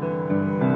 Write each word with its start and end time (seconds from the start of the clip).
The 0.00 0.75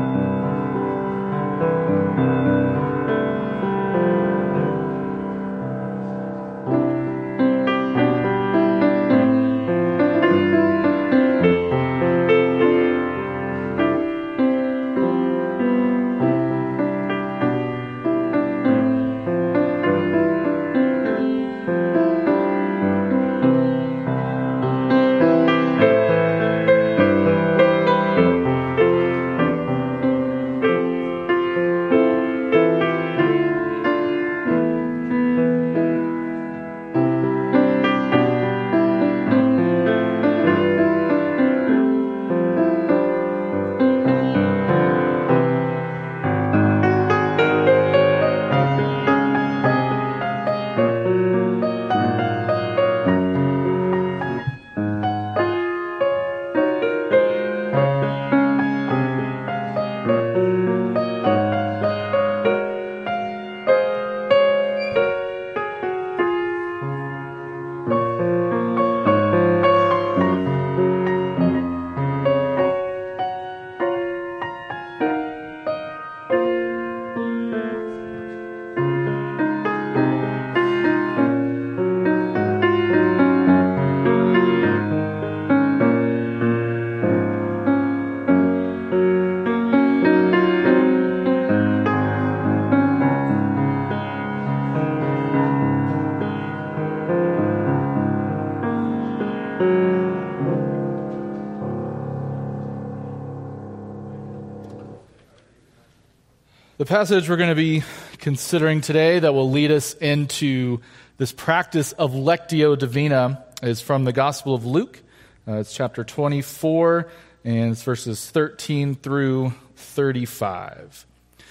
passage 106.90 107.28
we're 107.28 107.36
going 107.36 107.48
to 107.48 107.54
be 107.54 107.84
considering 108.18 108.80
today 108.80 109.20
that 109.20 109.32
will 109.32 109.48
lead 109.48 109.70
us 109.70 109.94
into 109.94 110.80
this 111.18 111.30
practice 111.30 111.92
of 111.92 112.14
Lectio 112.14 112.76
Divina 112.76 113.44
is 113.62 113.80
from 113.80 114.02
the 114.02 114.12
Gospel 114.12 114.56
of 114.56 114.66
Luke. 114.66 115.00
Uh, 115.46 115.58
it's 115.58 115.72
chapter 115.72 116.02
24, 116.02 117.08
and 117.44 117.70
it's 117.70 117.84
verses 117.84 118.28
13 118.30 118.96
through 118.96 119.54
35. 119.76 121.06
It 121.38 121.44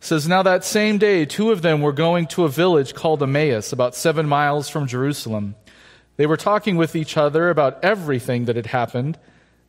says, 0.00 0.26
Now 0.26 0.42
that 0.42 0.64
same 0.64 0.98
day, 0.98 1.24
two 1.26 1.52
of 1.52 1.62
them 1.62 1.80
were 1.80 1.92
going 1.92 2.26
to 2.26 2.42
a 2.42 2.48
village 2.48 2.92
called 2.92 3.22
Emmaus, 3.22 3.72
about 3.72 3.94
seven 3.94 4.26
miles 4.26 4.68
from 4.68 4.88
Jerusalem. 4.88 5.54
They 6.16 6.26
were 6.26 6.36
talking 6.36 6.76
with 6.76 6.96
each 6.96 7.16
other 7.16 7.50
about 7.50 7.84
everything 7.84 8.46
that 8.46 8.56
had 8.56 8.66
happened. 8.66 9.16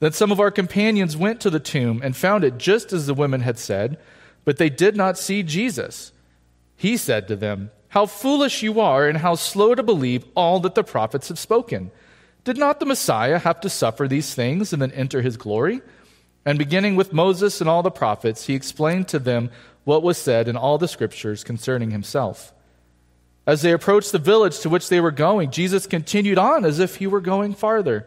Then 0.00 0.12
some 0.12 0.30
of 0.30 0.40
our 0.40 0.50
companions 0.50 1.16
went 1.16 1.40
to 1.40 1.50
the 1.50 1.60
tomb 1.60 2.00
and 2.02 2.16
found 2.16 2.44
it 2.44 2.58
just 2.58 2.92
as 2.92 3.06
the 3.06 3.14
women 3.14 3.40
had 3.40 3.58
said, 3.58 3.98
but 4.44 4.56
they 4.56 4.70
did 4.70 4.96
not 4.96 5.18
see 5.18 5.42
Jesus. 5.42 6.12
He 6.76 6.96
said 6.96 7.26
to 7.28 7.36
them, 7.36 7.70
How 7.88 8.06
foolish 8.06 8.62
you 8.62 8.80
are, 8.80 9.08
and 9.08 9.18
how 9.18 9.34
slow 9.34 9.74
to 9.74 9.82
believe 9.82 10.24
all 10.36 10.60
that 10.60 10.74
the 10.74 10.84
prophets 10.84 11.28
have 11.28 11.38
spoken. 11.38 11.90
Did 12.44 12.56
not 12.56 12.80
the 12.80 12.86
Messiah 12.86 13.38
have 13.38 13.60
to 13.62 13.68
suffer 13.68 14.06
these 14.06 14.34
things 14.34 14.72
and 14.72 14.80
then 14.80 14.92
enter 14.92 15.20
his 15.20 15.36
glory? 15.36 15.82
And 16.46 16.58
beginning 16.58 16.96
with 16.96 17.12
Moses 17.12 17.60
and 17.60 17.68
all 17.68 17.82
the 17.82 17.90
prophets, 17.90 18.46
he 18.46 18.54
explained 18.54 19.08
to 19.08 19.18
them 19.18 19.50
what 19.84 20.02
was 20.02 20.16
said 20.16 20.48
in 20.48 20.56
all 20.56 20.78
the 20.78 20.88
scriptures 20.88 21.44
concerning 21.44 21.90
himself. 21.90 22.54
As 23.46 23.62
they 23.62 23.72
approached 23.72 24.12
the 24.12 24.18
village 24.18 24.60
to 24.60 24.68
which 24.68 24.88
they 24.88 25.00
were 25.00 25.10
going, 25.10 25.50
Jesus 25.50 25.86
continued 25.86 26.38
on 26.38 26.64
as 26.64 26.78
if 26.78 26.96
he 26.96 27.06
were 27.06 27.20
going 27.20 27.54
farther. 27.54 28.06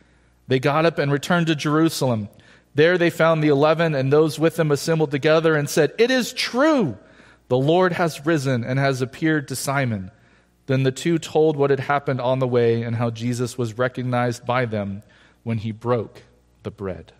They 0.51 0.59
got 0.59 0.85
up 0.85 0.97
and 0.97 1.09
returned 1.09 1.47
to 1.47 1.55
Jerusalem. 1.55 2.27
There 2.75 2.97
they 2.97 3.09
found 3.09 3.41
the 3.41 3.47
eleven 3.47 3.95
and 3.95 4.11
those 4.11 4.37
with 4.37 4.57
them 4.57 4.69
assembled 4.69 5.09
together 5.09 5.55
and 5.55 5.69
said, 5.69 5.93
It 5.97 6.11
is 6.11 6.33
true. 6.33 6.97
The 7.47 7.57
Lord 7.57 7.93
has 7.93 8.25
risen 8.25 8.65
and 8.65 8.77
has 8.77 9.01
appeared 9.01 9.47
to 9.47 9.55
Simon. 9.55 10.11
Then 10.65 10.83
the 10.83 10.91
two 10.91 11.19
told 11.19 11.55
what 11.55 11.69
had 11.69 11.79
happened 11.79 12.19
on 12.19 12.39
the 12.39 12.49
way 12.49 12.81
and 12.83 12.97
how 12.97 13.11
Jesus 13.11 13.57
was 13.57 13.77
recognized 13.77 14.45
by 14.45 14.65
them 14.65 15.03
when 15.43 15.59
he 15.59 15.71
broke 15.71 16.23
the 16.63 16.71
bread. 16.71 17.13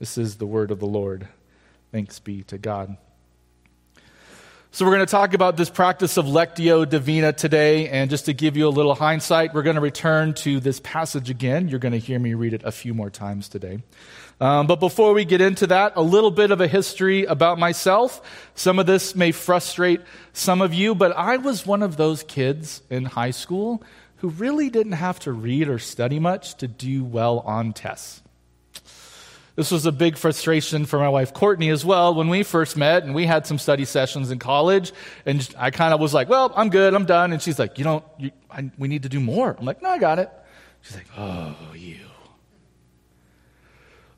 This 0.00 0.18
is 0.18 0.38
the 0.38 0.44
word 0.44 0.72
of 0.72 0.80
the 0.80 0.86
Lord. 0.86 1.28
Thanks 1.92 2.18
be 2.18 2.42
to 2.42 2.58
God. 2.58 2.96
So, 4.74 4.84
we're 4.84 4.96
going 4.96 5.06
to 5.06 5.10
talk 5.12 5.34
about 5.34 5.56
this 5.56 5.70
practice 5.70 6.16
of 6.16 6.24
Lectio 6.24 6.84
Divina 6.84 7.32
today. 7.32 7.88
And 7.88 8.10
just 8.10 8.24
to 8.24 8.32
give 8.32 8.56
you 8.56 8.66
a 8.66 8.70
little 8.70 8.96
hindsight, 8.96 9.54
we're 9.54 9.62
going 9.62 9.76
to 9.76 9.80
return 9.80 10.34
to 10.34 10.58
this 10.58 10.80
passage 10.80 11.30
again. 11.30 11.68
You're 11.68 11.78
going 11.78 11.92
to 11.92 11.98
hear 11.98 12.18
me 12.18 12.34
read 12.34 12.54
it 12.54 12.62
a 12.64 12.72
few 12.72 12.92
more 12.92 13.08
times 13.08 13.48
today. 13.48 13.78
Um, 14.40 14.66
but 14.66 14.80
before 14.80 15.12
we 15.12 15.24
get 15.24 15.40
into 15.40 15.68
that, 15.68 15.92
a 15.94 16.02
little 16.02 16.32
bit 16.32 16.50
of 16.50 16.60
a 16.60 16.66
history 16.66 17.24
about 17.24 17.56
myself. 17.56 18.20
Some 18.56 18.80
of 18.80 18.86
this 18.86 19.14
may 19.14 19.30
frustrate 19.30 20.00
some 20.32 20.60
of 20.60 20.74
you, 20.74 20.96
but 20.96 21.16
I 21.16 21.36
was 21.36 21.64
one 21.64 21.84
of 21.84 21.96
those 21.96 22.24
kids 22.24 22.82
in 22.90 23.04
high 23.04 23.30
school 23.30 23.80
who 24.16 24.28
really 24.30 24.70
didn't 24.70 24.94
have 24.94 25.20
to 25.20 25.30
read 25.30 25.68
or 25.68 25.78
study 25.78 26.18
much 26.18 26.56
to 26.56 26.66
do 26.66 27.04
well 27.04 27.44
on 27.46 27.74
tests. 27.74 28.23
This 29.56 29.70
was 29.70 29.86
a 29.86 29.92
big 29.92 30.16
frustration 30.16 30.84
for 30.84 30.98
my 30.98 31.08
wife 31.08 31.32
Courtney 31.32 31.70
as 31.70 31.84
well 31.84 32.12
when 32.12 32.28
we 32.28 32.42
first 32.42 32.76
met 32.76 33.04
and 33.04 33.14
we 33.14 33.24
had 33.24 33.46
some 33.46 33.58
study 33.58 33.84
sessions 33.84 34.32
in 34.32 34.40
college. 34.40 34.92
And 35.24 35.48
I 35.56 35.70
kind 35.70 35.94
of 35.94 36.00
was 36.00 36.12
like, 36.12 36.28
well, 36.28 36.52
I'm 36.56 36.70
good, 36.70 36.92
I'm 36.92 37.04
done. 37.04 37.32
And 37.32 37.40
she's 37.40 37.58
like, 37.58 37.78
you 37.78 37.84
don't, 37.84 38.04
you, 38.18 38.32
I, 38.50 38.70
we 38.78 38.88
need 38.88 39.04
to 39.04 39.08
do 39.08 39.20
more. 39.20 39.54
I'm 39.56 39.64
like, 39.64 39.80
no, 39.80 39.90
I 39.90 39.98
got 39.98 40.18
it. 40.18 40.28
She's 40.82 40.96
like, 40.96 41.06
oh, 41.16 41.54
you. 41.74 41.98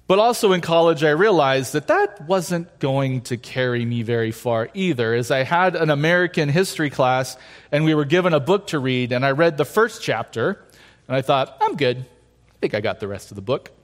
But 0.06 0.21
also 0.21 0.53
in 0.53 0.61
college, 0.62 1.05
I 1.05 1.11
realized 1.11 1.75
that 1.75 1.88
that 1.88 2.27
wasn't 2.27 2.79
going 2.79 3.23
to 3.23 3.37
carry 3.37 3.85
me 3.85 4.03
very 4.03 4.31
far 4.31 4.71
either, 4.73 5.12
as 5.12 5.31
I 5.31 5.43
had 5.43 5.75
an 5.75 5.91
American 5.91 6.49
history 6.49 6.91
class 6.91 7.37
and 7.73 7.85
we 7.85 7.93
were 7.93 8.05
given 8.05 8.33
a 8.33 8.41
book 8.41 8.69
to 8.69 8.79
read, 8.79 9.12
and 9.12 9.27
I 9.27 9.33
read 9.33 9.56
the 9.56 9.65
first 9.65 10.03
chapter, 10.03 10.65
and 11.09 11.17
I 11.17 11.23
thought, 11.23 11.56
I'm 11.61 11.77
good. 11.77 11.99
I 11.99 12.59
think 12.61 12.75
I 12.75 12.81
got 12.81 13.00
the 13.00 13.09
rest 13.09 13.33
of 13.33 13.35
the 13.35 13.43
book. 13.43 13.75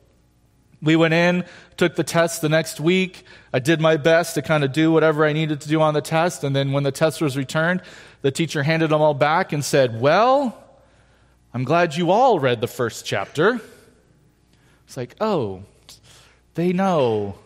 We 0.83 0.97
went 0.97 1.15
in, 1.15 1.45
took 1.77 1.95
the 1.95 2.05
test 2.05 2.43
the 2.43 2.49
next 2.49 2.81
week. 2.81 3.25
I 3.53 3.61
did 3.61 3.81
my 3.81 3.97
best 3.97 4.35
to 4.35 4.43
kind 4.43 4.65
of 4.65 4.73
do 4.73 4.91
whatever 4.91 5.25
I 5.25 5.33
needed 5.33 5.61
to 5.61 5.69
do 5.69 5.81
on 5.81 5.95
the 5.95 6.01
test, 6.01 6.43
and 6.43 6.55
then 6.55 6.73
when 6.73 6.83
the 6.83 6.93
test 6.93 7.23
was 7.23 7.37
returned, 7.37 7.83
the 8.23 8.33
teacher 8.33 8.63
handed 8.63 8.91
them 8.91 9.01
all 9.01 9.15
back 9.15 9.53
and 9.53 9.65
said, 9.65 10.01
Well, 10.01 10.59
I'm 11.55 11.65
glad 11.65 11.97
you 11.97 12.11
all 12.11 12.39
read 12.39 12.61
the 12.61 12.67
first 12.67 13.05
chapter. 13.05 13.61
It's 14.87 14.97
like, 14.97 15.17
oh, 15.21 15.65
they 16.55 16.73
know 16.73 17.37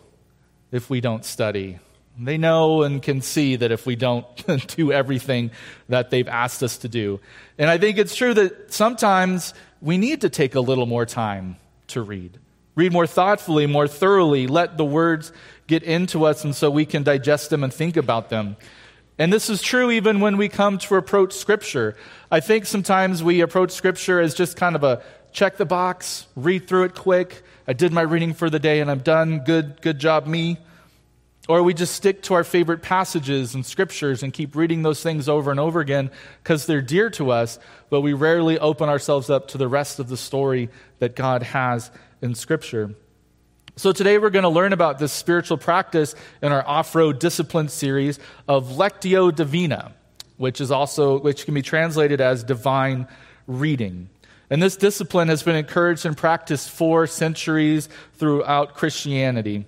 if 0.70 0.88
we 0.88 1.00
don't 1.00 1.24
study. 1.24 1.80
They 2.18 2.38
know 2.38 2.82
and 2.82 3.02
can 3.02 3.20
see 3.20 3.56
that 3.56 3.72
if 3.72 3.84
we 3.84 3.96
don't 3.96 4.26
do 4.76 4.92
everything 4.92 5.50
that 5.88 6.10
they've 6.10 6.28
asked 6.28 6.62
us 6.62 6.78
to 6.78 6.88
do. 6.88 7.20
And 7.58 7.68
I 7.68 7.78
think 7.78 7.98
it's 7.98 8.14
true 8.14 8.32
that 8.34 8.72
sometimes 8.72 9.54
we 9.80 9.98
need 9.98 10.20
to 10.22 10.28
take 10.28 10.54
a 10.54 10.60
little 10.60 10.86
more 10.86 11.04
time 11.04 11.56
to 11.88 12.00
read. 12.00 12.38
Read 12.76 12.93
more 12.93 13.06
thoughtfully, 13.06 13.67
more 13.67 13.88
thoroughly, 13.88 14.46
let 14.46 14.76
the 14.76 14.84
words 14.84 15.32
get 15.67 15.82
into 15.82 16.25
us 16.25 16.44
and 16.44 16.55
so 16.55 16.70
we 16.70 16.87
can 16.87 17.02
digest 17.02 17.50
them 17.50 17.64
and 17.64 17.75
think 17.75 17.96
about 17.96 18.31
them. 18.31 18.56
And 19.19 19.32
this 19.32 19.50
is 19.50 19.62
true 19.62 19.90
even 19.90 20.20
when 20.20 20.37
we 20.37 20.49
come 20.49 20.78
to 20.78 20.94
approach 20.94 21.32
Scripture. 21.32 21.96
I 22.31 22.40
think 22.40 22.67
sometimes 22.67 23.25
we 23.25 23.40
approach 23.40 23.73
Scripture 23.73 24.20
as 24.20 24.34
just 24.34 24.56
kind 24.56 24.76
of 24.76 24.84
a 24.84 25.02
check 25.32 25.56
the 25.56 25.67
box, 25.67 26.26
read 26.37 26.69
through 26.69 26.84
it 26.84 26.94
quick, 26.94 27.43
I 27.69 27.73
did 27.73 27.93
my 27.93 28.02
reading 28.02 28.32
for 28.32 28.49
the 28.49 28.61
day 28.61 28.81
and 28.81 28.88
I'm 28.88 29.00
done. 29.00 29.40
Good, 29.40 29.82
good 29.82 29.99
job, 29.99 30.26
me. 30.26 30.58
Or 31.49 31.62
we 31.62 31.75
just 31.75 31.94
stick 31.94 32.22
to 32.25 32.34
our 32.34 32.44
favorite 32.44 32.82
passages 32.82 33.55
and 33.55 33.67
scriptures 33.67 34.22
and 34.22 34.32
keep 34.32 34.55
reading 34.55 34.82
those 34.82 35.02
things 35.02 35.29
over 35.29 35.50
and 35.50 35.58
over 35.58 35.81
again 35.81 36.11
because 36.43 36.67
they're 36.67 36.82
dear 36.82 37.11
to 37.11 37.31
us, 37.31 37.58
but 37.90 38.02
we 38.02 38.12
rarely 38.12 38.58
open 38.58 38.88
ourselves 38.88 39.31
up 39.31 39.49
to 39.49 39.58
the 39.58 39.69
rest 39.69 39.99
of 39.99 40.08
the 40.08 40.17
story 40.17 40.69
that 40.99 41.17
God 41.17 41.43
has 41.43 41.90
in 42.22 42.34
Scripture. 42.34 42.94
So 43.76 43.92
today 43.92 44.16
we're 44.16 44.30
going 44.30 44.44
to 44.44 44.48
learn 44.48 44.72
about 44.72 44.98
this 44.98 45.12
spiritual 45.12 45.58
practice 45.58 46.14
in 46.40 46.50
our 46.50 46.66
off-road 46.66 47.18
discipline 47.18 47.68
series 47.68 48.18
of 48.48 48.70
Lectio 48.70 49.34
Divina, 49.34 49.92
which 50.38 50.60
is 50.60 50.70
also 50.70 51.18
which 51.18 51.44
can 51.44 51.52
be 51.52 51.62
translated 51.62 52.20
as 52.20 52.42
divine 52.42 53.06
reading. 53.46 54.08
And 54.48 54.62
this 54.62 54.76
discipline 54.76 55.28
has 55.28 55.42
been 55.42 55.56
encouraged 55.56 56.06
and 56.06 56.16
practiced 56.16 56.70
for 56.70 57.06
centuries 57.06 57.88
throughout 58.14 58.74
Christianity. 58.74 59.66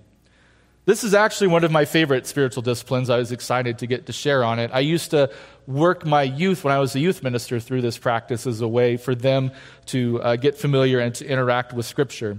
This 0.88 1.05
is 1.05 1.12
actually 1.12 1.49
one 1.49 1.64
of 1.64 1.70
my 1.70 1.85
favorite 1.85 2.26
spiritual 2.26 2.62
disciplines. 2.62 3.11
I 3.11 3.19
was 3.19 3.31
excited 3.31 3.81
to 3.81 3.87
get 3.87 4.06
to 4.06 4.12
share 4.14 4.43
on 4.43 4.58
it. 4.58 4.70
I 4.73 4.81
used 4.81 5.11
to 5.11 5.31
work 5.67 6.06
my 6.06 6.23
youth 6.23 6.64
when 6.64 6.73
I 6.73 6.79
was 6.79 6.96
a 6.96 6.99
youth 6.99 7.23
minister 7.23 7.61
through 7.61 7.82
this 7.82 7.99
practice 7.99 8.46
as 8.46 8.62
a 8.62 8.69
way 8.69 8.96
for 8.96 9.14
them 9.14 9.52
to 9.88 10.23
uh, 10.23 10.37
get 10.37 10.56
familiar 10.56 10.99
and 10.99 11.14
to 11.17 11.26
interact 11.26 11.75
with 11.75 11.85
Scripture. 11.85 12.38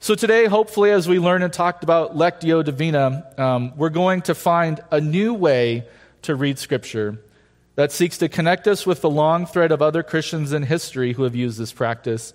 So 0.00 0.14
today, 0.14 0.46
hopefully, 0.46 0.92
as 0.92 1.06
we 1.06 1.18
learn 1.18 1.42
and 1.42 1.52
talked 1.52 1.84
about 1.84 2.16
Lectio 2.16 2.64
Divina, 2.64 3.30
um, 3.36 3.76
we're 3.76 3.90
going 3.90 4.22
to 4.22 4.34
find 4.34 4.82
a 4.90 4.98
new 4.98 5.34
way 5.34 5.86
to 6.22 6.34
read 6.34 6.58
Scripture 6.58 7.18
that 7.74 7.92
seeks 7.92 8.16
to 8.16 8.30
connect 8.30 8.66
us 8.66 8.86
with 8.86 9.02
the 9.02 9.10
long 9.10 9.44
thread 9.44 9.72
of 9.72 9.82
other 9.82 10.02
Christians 10.02 10.54
in 10.54 10.62
history 10.62 11.12
who 11.12 11.24
have 11.24 11.34
used 11.34 11.58
this 11.58 11.74
practice, 11.74 12.32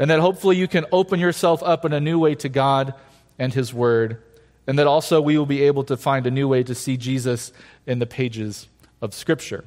and 0.00 0.10
that 0.10 0.18
hopefully 0.18 0.56
you 0.56 0.66
can 0.66 0.84
open 0.90 1.20
yourself 1.20 1.62
up 1.62 1.84
in 1.84 1.92
a 1.92 2.00
new 2.00 2.18
way 2.18 2.34
to 2.34 2.48
God 2.48 2.94
and 3.38 3.54
His 3.54 3.72
Word, 3.72 4.20
and 4.66 4.78
that 4.78 4.86
also 4.86 5.20
we 5.20 5.36
will 5.36 5.46
be 5.46 5.62
able 5.62 5.84
to 5.84 5.96
find 5.96 6.26
a 6.26 6.30
new 6.30 6.48
way 6.48 6.62
to 6.62 6.74
see 6.74 6.96
Jesus 6.96 7.52
in 7.86 7.98
the 7.98 8.06
pages 8.06 8.68
of 9.00 9.14
Scripture. 9.14 9.64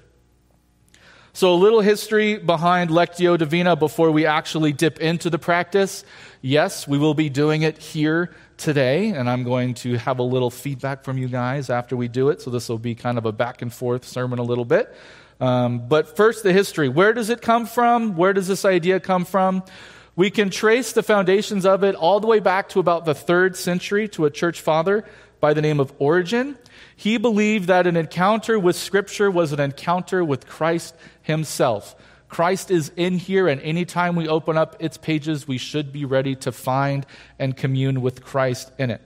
So, 1.36 1.52
a 1.52 1.56
little 1.56 1.82
history 1.82 2.38
behind 2.38 2.92
Lectio 2.92 3.40
Divina 3.40 3.76
before 3.76 4.12
we 4.12 4.28
actually 4.28 4.72
dip 4.72 5.00
into 5.00 5.32
the 5.32 5.40
practice. 5.40 6.06
Yes, 6.44 6.88
we 6.88 7.00
will 7.00 7.16
be 7.16 7.30
doing 7.30 7.64
it 7.64 7.80
here 7.80 8.36
today, 8.58 9.10
and 9.10 9.28
I'm 9.28 9.44
going 9.44 9.74
to 9.76 9.98
have 9.98 10.20
a 10.20 10.24
little 10.24 10.52
feedback 10.52 11.04
from 11.04 11.18
you 11.18 11.28
guys 11.28 11.72
after 11.72 11.98
we 11.98 12.08
do 12.08 12.30
it. 12.30 12.42
So, 12.42 12.52
this 12.52 12.70
will 12.70 12.78
be 12.78 12.94
kind 12.94 13.18
of 13.18 13.26
a 13.26 13.32
back 13.32 13.64
and 13.64 13.74
forth 13.74 14.06
sermon 14.06 14.38
a 14.38 14.44
little 14.44 14.64
bit. 14.64 14.96
Um, 15.40 15.88
but 15.88 16.16
first, 16.16 16.44
the 16.44 16.54
history. 16.54 16.88
Where 16.88 17.14
does 17.14 17.32
it 17.32 17.42
come 17.42 17.66
from? 17.66 18.16
Where 18.16 18.34
does 18.34 18.48
this 18.48 18.64
idea 18.64 19.00
come 19.00 19.26
from? 19.26 19.64
We 20.16 20.30
can 20.30 20.52
trace 20.52 20.92
the 20.92 21.02
foundations 21.02 21.66
of 21.66 21.84
it 21.84 21.96
all 21.96 22.20
the 22.20 22.28
way 22.28 22.40
back 22.40 22.70
to 22.70 22.80
about 22.80 23.06
the 23.06 23.16
third 23.16 23.56
century 23.58 24.08
to 24.10 24.26
a 24.26 24.30
church 24.30 24.62
father 24.62 25.06
by 25.40 25.54
the 25.54 25.62
name 25.62 25.80
of 25.80 25.92
Origen. 25.98 26.58
He 26.96 27.18
believed 27.18 27.68
that 27.68 27.88
an 27.88 27.98
encounter 27.98 28.60
with 28.60 28.76
Scripture 28.76 29.32
was 29.32 29.52
an 29.52 29.60
encounter 29.60 30.24
with 30.24 30.48
Christ 30.48 30.96
himself. 31.24 31.96
Christ 32.30 32.72
is 32.72 32.92
in 32.96 33.18
here, 33.18 33.48
and 33.48 33.60
anytime 33.62 34.16
we 34.16 34.28
open 34.28 34.58
up 34.58 34.76
its 34.80 34.98
pages, 34.98 35.48
we 35.48 35.58
should 35.58 35.92
be 35.92 36.06
ready 36.06 36.36
to 36.38 36.52
find 36.52 37.06
and 37.38 37.58
commune 37.58 38.02
with 38.02 38.24
Christ 38.24 38.72
in 38.78 38.92
it. 38.92 39.02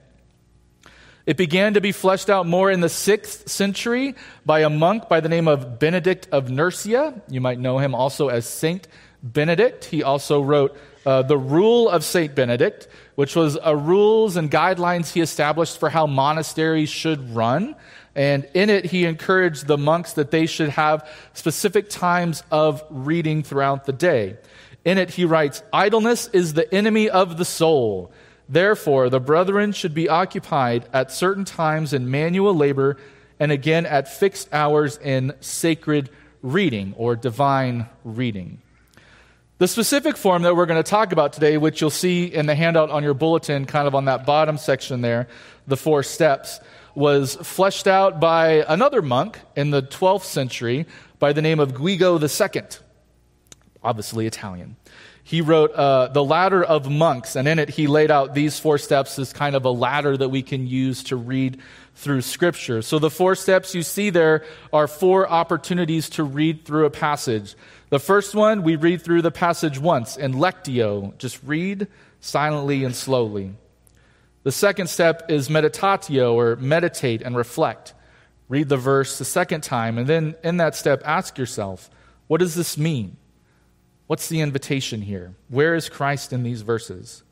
It 1.26 1.36
began 1.36 1.74
to 1.74 1.80
be 1.82 1.92
fleshed 1.92 2.30
out 2.30 2.46
more 2.46 2.70
in 2.70 2.80
the 2.80 2.88
sixth 2.88 3.50
century 3.50 4.14
by 4.46 4.60
a 4.60 4.70
monk 4.70 5.08
by 5.08 5.20
the 5.20 5.28
name 5.28 5.46
of 5.46 5.78
Benedict 5.78 6.28
of 6.32 6.50
Nursia. 6.50 7.20
You 7.28 7.42
might 7.42 7.58
know 7.58 7.78
him 7.78 7.94
also 7.94 8.28
as 8.28 8.46
Saint 8.46 8.88
Benedict. 9.22 9.84
He 9.86 10.02
also 10.02 10.40
wrote 10.40 10.74
uh, 11.06 11.22
The 11.22 11.38
Rule 11.38 11.88
of 11.88 12.04
Saint 12.04 12.34
Benedict, 12.34 12.88
which 13.14 13.34
was 13.34 13.58
a 13.62 13.76
rules 13.76 14.36
and 14.36 14.50
guidelines 14.50 15.12
he 15.12 15.20
established 15.20 15.78
for 15.78 15.90
how 15.90 16.06
monasteries 16.06 16.88
should 16.88 17.34
run. 17.34 17.74
And 18.14 18.48
in 18.54 18.70
it, 18.70 18.86
he 18.86 19.04
encouraged 19.04 19.66
the 19.66 19.78
monks 19.78 20.14
that 20.14 20.30
they 20.30 20.46
should 20.46 20.70
have 20.70 21.08
specific 21.34 21.88
times 21.88 22.42
of 22.50 22.82
reading 22.90 23.42
throughout 23.42 23.86
the 23.86 23.92
day. 23.92 24.36
In 24.84 24.98
it, 24.98 25.10
he 25.10 25.24
writes, 25.24 25.62
Idleness 25.72 26.28
is 26.28 26.54
the 26.54 26.72
enemy 26.74 27.10
of 27.10 27.38
the 27.38 27.44
soul. 27.44 28.12
Therefore, 28.48 29.10
the 29.10 29.20
brethren 29.20 29.72
should 29.72 29.94
be 29.94 30.08
occupied 30.08 30.88
at 30.92 31.12
certain 31.12 31.44
times 31.44 31.92
in 31.92 32.10
manual 32.10 32.54
labor 32.54 32.96
and 33.38 33.52
again 33.52 33.86
at 33.86 34.08
fixed 34.08 34.52
hours 34.52 34.98
in 34.98 35.34
sacred 35.40 36.10
reading 36.42 36.94
or 36.96 37.14
divine 37.16 37.86
reading. 38.04 38.62
The 39.58 39.66
specific 39.66 40.16
form 40.16 40.42
that 40.42 40.54
we're 40.54 40.66
going 40.66 40.80
to 40.80 40.88
talk 40.88 41.10
about 41.10 41.32
today, 41.32 41.58
which 41.58 41.80
you'll 41.80 41.90
see 41.90 42.26
in 42.26 42.46
the 42.46 42.54
handout 42.54 42.90
on 42.90 43.02
your 43.02 43.12
bulletin, 43.12 43.64
kind 43.64 43.88
of 43.88 43.94
on 43.96 44.04
that 44.04 44.24
bottom 44.24 44.56
section 44.56 45.00
there, 45.00 45.26
the 45.66 45.76
four 45.76 46.04
steps, 46.04 46.60
was 46.94 47.34
fleshed 47.34 47.88
out 47.88 48.20
by 48.20 48.64
another 48.68 49.02
monk 49.02 49.40
in 49.56 49.70
the 49.70 49.82
12th 49.82 50.22
century 50.22 50.86
by 51.18 51.32
the 51.32 51.42
name 51.42 51.58
of 51.58 51.74
Guido 51.74 52.20
II, 52.20 52.62
obviously 53.82 54.28
Italian. 54.28 54.76
He 55.24 55.40
wrote 55.40 55.72
uh, 55.72 56.06
The 56.06 56.22
Ladder 56.22 56.62
of 56.62 56.88
Monks, 56.88 57.34
and 57.34 57.48
in 57.48 57.58
it 57.58 57.68
he 57.68 57.88
laid 57.88 58.12
out 58.12 58.34
these 58.34 58.60
four 58.60 58.78
steps 58.78 59.18
as 59.18 59.32
kind 59.32 59.56
of 59.56 59.64
a 59.64 59.70
ladder 59.70 60.16
that 60.16 60.28
we 60.28 60.42
can 60.42 60.68
use 60.68 61.02
to 61.04 61.16
read 61.16 61.58
through 61.98 62.22
Scripture. 62.22 62.80
So 62.80 63.00
the 63.00 63.10
four 63.10 63.34
steps 63.34 63.74
you 63.74 63.82
see 63.82 64.10
there 64.10 64.44
are 64.72 64.86
four 64.86 65.28
opportunities 65.28 66.08
to 66.10 66.22
read 66.22 66.64
through 66.64 66.86
a 66.86 66.90
passage. 66.90 67.56
The 67.90 67.98
first 67.98 68.36
one, 68.36 68.62
we 68.62 68.76
read 68.76 69.02
through 69.02 69.22
the 69.22 69.32
passage 69.32 69.80
once 69.80 70.16
in 70.16 70.34
lectio, 70.34 71.18
just 71.18 71.42
read 71.42 71.88
silently 72.20 72.84
and 72.84 72.94
slowly. 72.94 73.54
The 74.44 74.52
second 74.52 74.86
step 74.86 75.28
is 75.28 75.48
meditatio, 75.48 76.34
or 76.34 76.54
meditate 76.56 77.20
and 77.20 77.36
reflect. 77.36 77.94
Read 78.48 78.68
the 78.68 78.76
verse 78.76 79.18
the 79.18 79.24
second 79.24 79.62
time, 79.62 79.98
and 79.98 80.06
then 80.06 80.36
in 80.44 80.58
that 80.58 80.76
step, 80.76 81.02
ask 81.04 81.36
yourself, 81.36 81.90
what 82.28 82.38
does 82.38 82.54
this 82.54 82.78
mean? 82.78 83.16
What's 84.06 84.28
the 84.28 84.40
invitation 84.40 85.02
here? 85.02 85.34
Where 85.48 85.74
is 85.74 85.88
Christ 85.88 86.32
in 86.32 86.44
these 86.44 86.62
verses? 86.62 87.24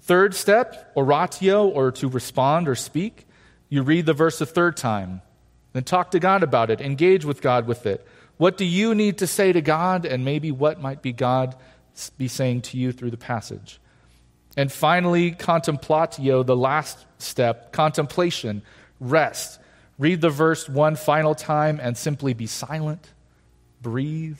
Third 0.00 0.34
step, 0.34 0.92
oratio, 0.96 1.68
or 1.68 1.92
to 1.92 2.08
respond 2.08 2.68
or 2.68 2.74
speak. 2.74 3.26
You 3.72 3.82
read 3.82 4.04
the 4.04 4.12
verse 4.12 4.38
a 4.42 4.44
third 4.44 4.76
time, 4.76 5.22
then 5.72 5.84
talk 5.84 6.10
to 6.10 6.20
God 6.20 6.42
about 6.42 6.68
it, 6.68 6.82
engage 6.82 7.24
with 7.24 7.40
God 7.40 7.66
with 7.66 7.86
it. 7.86 8.06
What 8.36 8.58
do 8.58 8.66
you 8.66 8.94
need 8.94 9.16
to 9.16 9.26
say 9.26 9.50
to 9.50 9.62
God, 9.62 10.04
and 10.04 10.26
maybe 10.26 10.52
what 10.52 10.78
might 10.78 11.00
be 11.00 11.10
God 11.14 11.56
be 12.18 12.28
saying 12.28 12.60
to 12.68 12.76
you 12.76 12.92
through 12.92 13.12
the 13.12 13.16
passage? 13.16 13.80
And 14.58 14.70
finally, 14.70 15.32
contemplatio, 15.32 16.44
the 16.44 16.54
last 16.54 17.06
step, 17.16 17.72
contemplation, 17.72 18.60
rest. 19.00 19.58
Read 19.98 20.20
the 20.20 20.28
verse 20.28 20.68
one 20.68 20.94
final 20.94 21.34
time 21.34 21.80
and 21.82 21.96
simply 21.96 22.34
be 22.34 22.46
silent, 22.46 23.08
breathe, 23.80 24.36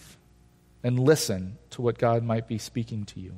and 0.82 0.98
listen 0.98 1.56
to 1.70 1.80
what 1.80 1.96
God 1.96 2.22
might 2.22 2.48
be 2.48 2.58
speaking 2.58 3.06
to 3.06 3.20
you. 3.20 3.32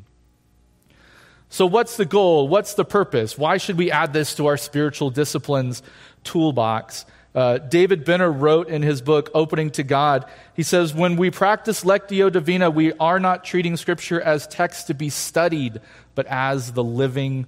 So, 1.55 1.67
what's 1.67 1.97
the 1.97 2.05
goal? 2.05 2.49
What's 2.49 2.75
the 2.75 2.85
purpose? 2.85 3.39
Why 3.39 3.59
should 3.59 3.79
we 3.79 3.93
add 3.93 4.13
this 4.13 4.35
to 4.35 4.47
our 4.47 4.57
spiritual 4.57 5.11
disciplines 5.11 5.85
toolbox? 6.25 7.07
Uh, 7.33 7.59
David 7.59 8.05
Benner 8.05 8.29
wrote 8.29 8.67
in 8.67 8.83
his 8.83 9.01
book, 9.01 9.31
Opening 9.35 9.71
to 9.71 9.85
God, 9.85 10.29
he 10.55 10.65
says, 10.65 10.93
When 10.93 11.15
we 11.15 11.31
practice 11.31 11.85
Lectio 11.85 12.33
Divina, 12.33 12.73
we 12.73 12.93
are 12.95 13.21
not 13.21 13.45
treating 13.45 13.77
Scripture 13.77 14.21
as 14.21 14.49
text 14.49 14.89
to 14.89 14.95
be 14.95 15.11
studied, 15.11 15.81
but 16.17 16.27
as 16.27 16.73
the 16.73 16.83
living 16.83 17.47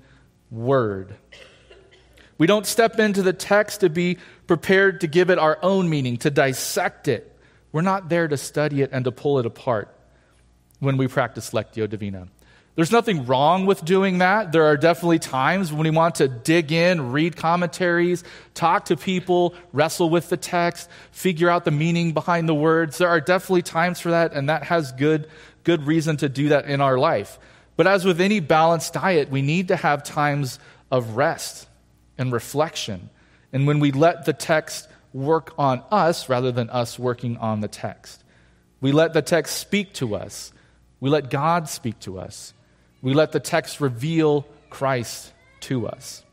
Word. 0.53 1.17
We 2.39 2.47
don't 2.47 2.65
step 2.65 3.01
into 3.01 3.23
the 3.23 3.33
text 3.33 3.81
to 3.81 3.91
be 3.91 4.19
prepared 4.47 5.01
to 5.01 5.09
give 5.09 5.31
it 5.31 5.39
our 5.41 5.59
own 5.63 5.91
meaning, 5.91 6.19
to 6.19 6.31
dissect 6.31 7.09
it. 7.09 7.37
We're 7.73 7.83
not 7.83 8.09
there 8.09 8.29
to 8.29 8.37
study 8.37 8.83
it 8.83 8.91
and 8.93 9.05
to 9.05 9.11
pull 9.11 9.41
it 9.41 9.47
apart 9.47 9.93
when 10.79 10.97
we 10.97 11.09
practice 11.09 11.51
Lectio 11.51 11.91
Divina. 11.91 12.29
There's 12.77 12.93
nothing 12.93 13.25
wrong 13.25 13.65
with 13.65 13.83
doing 13.87 14.19
that. 14.19 14.53
There 14.53 14.67
are 14.67 14.77
definitely 14.77 15.19
times 15.19 15.73
when 15.73 15.85
we 15.85 15.91
want 15.91 16.17
to 16.17 16.29
dig 16.29 16.73
in, 16.73 17.11
read 17.11 17.35
commentaries, 17.35 18.23
talk 18.53 18.85
to 18.87 18.99
people, 18.99 19.55
wrestle 19.73 20.11
with 20.11 20.29
the 20.29 20.37
text, 20.37 20.91
figure 21.11 21.49
out 21.49 21.65
the 21.65 21.71
meaning 21.71 22.13
behind 22.13 22.47
the 22.47 22.55
words. 22.55 22.99
There 22.99 23.09
are 23.09 23.21
definitely 23.21 23.63
times 23.63 23.99
for 23.99 24.11
that, 24.11 24.35
and 24.35 24.51
that 24.51 24.65
has 24.65 24.93
good, 24.93 25.27
good 25.65 25.87
reason 25.87 26.19
to 26.19 26.29
do 26.29 26.51
that 26.51 26.67
in 26.67 26.83
our 26.83 26.99
life. 26.99 27.39
But 27.77 27.87
as 27.87 28.05
with 28.05 28.21
any 28.21 28.41
balanced 28.41 28.93
diet, 28.93 29.31
we 29.31 29.41
need 29.41 29.69
to 29.69 29.77
have 29.77 30.05
times 30.05 30.59
of 30.91 31.17
rest 31.17 31.67
and 32.19 32.31
reflection. 32.31 33.09
And 33.55 33.67
when 33.67 33.81
we 33.81 33.91
let 33.91 34.27
the 34.27 34.35
text 34.35 34.87
work 35.15 35.55
on 35.57 35.83
us 35.91 36.29
rather 36.29 36.53
than 36.53 36.69
us 36.69 36.99
working 36.99 37.39
on 37.39 37.63
the 37.63 37.69
text, 37.69 38.23
we 38.83 38.93
let 38.93 39.15
the 39.15 39.23
text 39.23 39.57
speak 39.57 39.95
to 39.95 40.15
us. 40.15 40.53
We 41.01 41.09
let 41.09 41.31
God 41.31 41.71
speak 41.71 41.99
to 42.01 42.19
us. 42.19 42.53
We 43.03 43.15
let 43.15 43.33
the 43.33 43.41
text 43.41 43.81
reveal 43.81 44.47
Christ 44.71 45.33
to 45.61 45.87
us. 45.87 46.25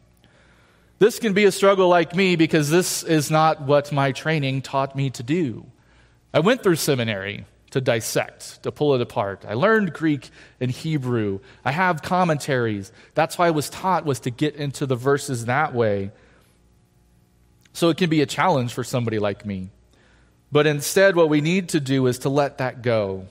This 1.00 1.20
can 1.20 1.34
be 1.34 1.46
a 1.46 1.52
struggle 1.52 1.90
like 1.90 2.16
me 2.16 2.36
because 2.36 2.70
this 2.70 3.04
is 3.04 3.30
not 3.30 3.62
what 3.62 3.92
my 3.92 4.12
training 4.12 4.62
taught 4.62 4.96
me 4.96 5.10
to 5.12 5.24
do. 5.24 5.66
I 6.34 6.40
went 6.40 6.64
through 6.64 6.78
seminary 6.78 7.46
to 7.72 7.82
dissect, 7.82 8.64
to 8.64 8.72
pull 8.72 8.96
it 8.96 9.02
apart. 9.02 9.44
I 9.48 9.56
learned 9.56 9.94
Greek 9.94 10.30
and 10.60 10.72
Hebrew. 10.72 11.40
I 11.66 11.72
have 11.72 12.02
commentaries. 12.02 12.92
That's 13.16 13.38
why 13.38 13.48
I 13.48 13.52
was 13.52 13.70
taught 13.70 14.06
was 14.06 14.22
to 14.22 14.30
get 14.30 14.56
into 14.56 14.86
the 14.86 14.96
verses 14.96 15.46
that 15.46 15.74
way. 15.74 16.12
So 17.74 17.90
it 17.90 17.98
can 17.98 18.10
be 18.10 18.22
a 18.22 18.26
challenge 18.26 18.74
for 18.74 18.84
somebody 18.84 19.20
like 19.20 19.46
me. 19.46 19.70
But 20.52 20.68
instead 20.68 21.16
what 21.16 21.30
we 21.30 21.42
need 21.42 21.70
to 21.70 21.80
do 21.80 22.06
is 22.08 22.20
to 22.20 22.30
let 22.30 22.60
that 22.60 22.84
go. 22.84 23.28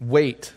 Wait 0.00 0.52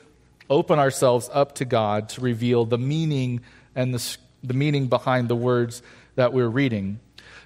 open 0.50 0.80
ourselves 0.80 1.30
up 1.32 1.56
to 1.56 1.66
God 1.66 2.10
to 2.10 2.22
reveal 2.22 2.66
the 2.66 2.78
meaning 2.78 3.42
and 3.76 3.94
the, 3.94 4.18
the 4.44 4.54
meaning 4.54 4.88
behind 4.88 5.30
the 5.30 5.36
words 5.36 5.82
that 6.16 6.34
we're 6.34 6.50
reading. 6.50 7.00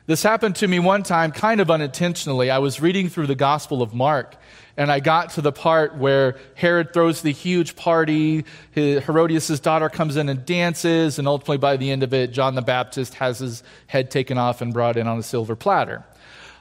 This 0.06 0.22
happened 0.22 0.58
to 0.58 0.68
me 0.68 0.80
one 0.80 1.04
time, 1.04 1.32
kind 1.32 1.62
of 1.62 1.72
unintentionally. 1.72 2.52
I 2.52 2.60
was 2.60 2.82
reading 2.82 3.08
through 3.08 3.28
the 3.28 3.36
Gospel 3.36 3.82
of 3.82 3.94
Mark, 3.94 4.36
and 4.76 4.92
I 4.92 5.00
got 5.00 5.32
to 5.32 5.42
the 5.42 5.54
part 5.54 5.96
where 5.96 6.38
Herod 6.56 6.92
throws 6.92 7.22
the 7.22 7.32
huge 7.32 7.78
party. 7.78 8.44
Herodias' 8.76 9.62
daughter 9.62 9.88
comes 9.88 10.18
in 10.18 10.28
and 10.28 10.46
dances, 10.46 11.20
and 11.20 11.28
ultimately, 11.28 11.58
by 11.58 11.78
the 11.78 11.90
end 11.90 12.04
of 12.04 12.14
it, 12.14 12.34
John 12.34 12.56
the 12.56 12.62
Baptist 12.62 13.14
has 13.16 13.40
his 13.40 13.64
head 13.88 14.12
taken 14.12 14.38
off 14.38 14.62
and 14.62 14.74
brought 14.74 14.98
in 14.98 15.08
on 15.08 15.20
a 15.20 15.24
silver 15.24 15.56
platter. 15.56 16.04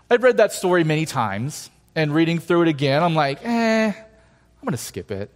I'd 0.09 0.23
read 0.23 0.37
that 0.37 0.53
story 0.53 0.85
many 0.85 1.05
times, 1.05 1.69
and 1.97 2.15
reading 2.15 2.39
through 2.39 2.63
it 2.63 2.69
again, 2.69 3.03
I'm 3.03 3.15
like, 3.17 3.45
eh, 3.45 3.89
I'm 3.89 4.63
going 4.63 4.71
to 4.71 4.77
skip 4.77 5.11
it. 5.11 5.31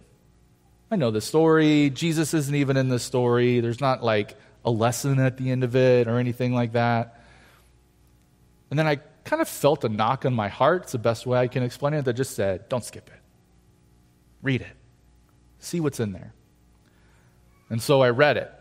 I 0.89 0.95
know 0.95 1.11
the 1.11 1.21
story. 1.21 1.89
Jesus 1.89 2.33
isn't 2.33 2.55
even 2.55 2.77
in 2.77 2.87
the 2.87 2.99
story. 2.99 3.59
There's 3.59 3.81
not 3.81 4.03
like 4.03 4.35
a 4.63 4.71
lesson 4.71 5.19
at 5.19 5.37
the 5.37 5.51
end 5.51 5.63
of 5.63 5.75
it 5.75 6.07
or 6.07 6.17
anything 6.17 6.53
like 6.53 6.73
that. 6.73 7.21
And 8.69 8.79
then 8.79 8.87
I 8.87 8.97
kind 9.25 9.41
of 9.41 9.49
felt 9.49 9.83
a 9.83 9.89
knock 9.89 10.25
on 10.25 10.33
my 10.33 10.47
heart. 10.47 10.83
It's 10.83 10.91
the 10.93 10.97
best 10.97 11.25
way 11.25 11.37
I 11.37 11.47
can 11.47 11.63
explain 11.63 11.93
it 11.93 12.05
that 12.05 12.13
just 12.13 12.35
said, 12.35 12.69
don't 12.69 12.83
skip 12.83 13.09
it. 13.09 13.19
Read 14.41 14.61
it. 14.61 14.75
See 15.59 15.79
what's 15.79 15.99
in 15.99 16.13
there. 16.13 16.33
And 17.69 17.81
so 17.81 18.01
I 18.01 18.09
read 18.09 18.37
it. 18.37 18.53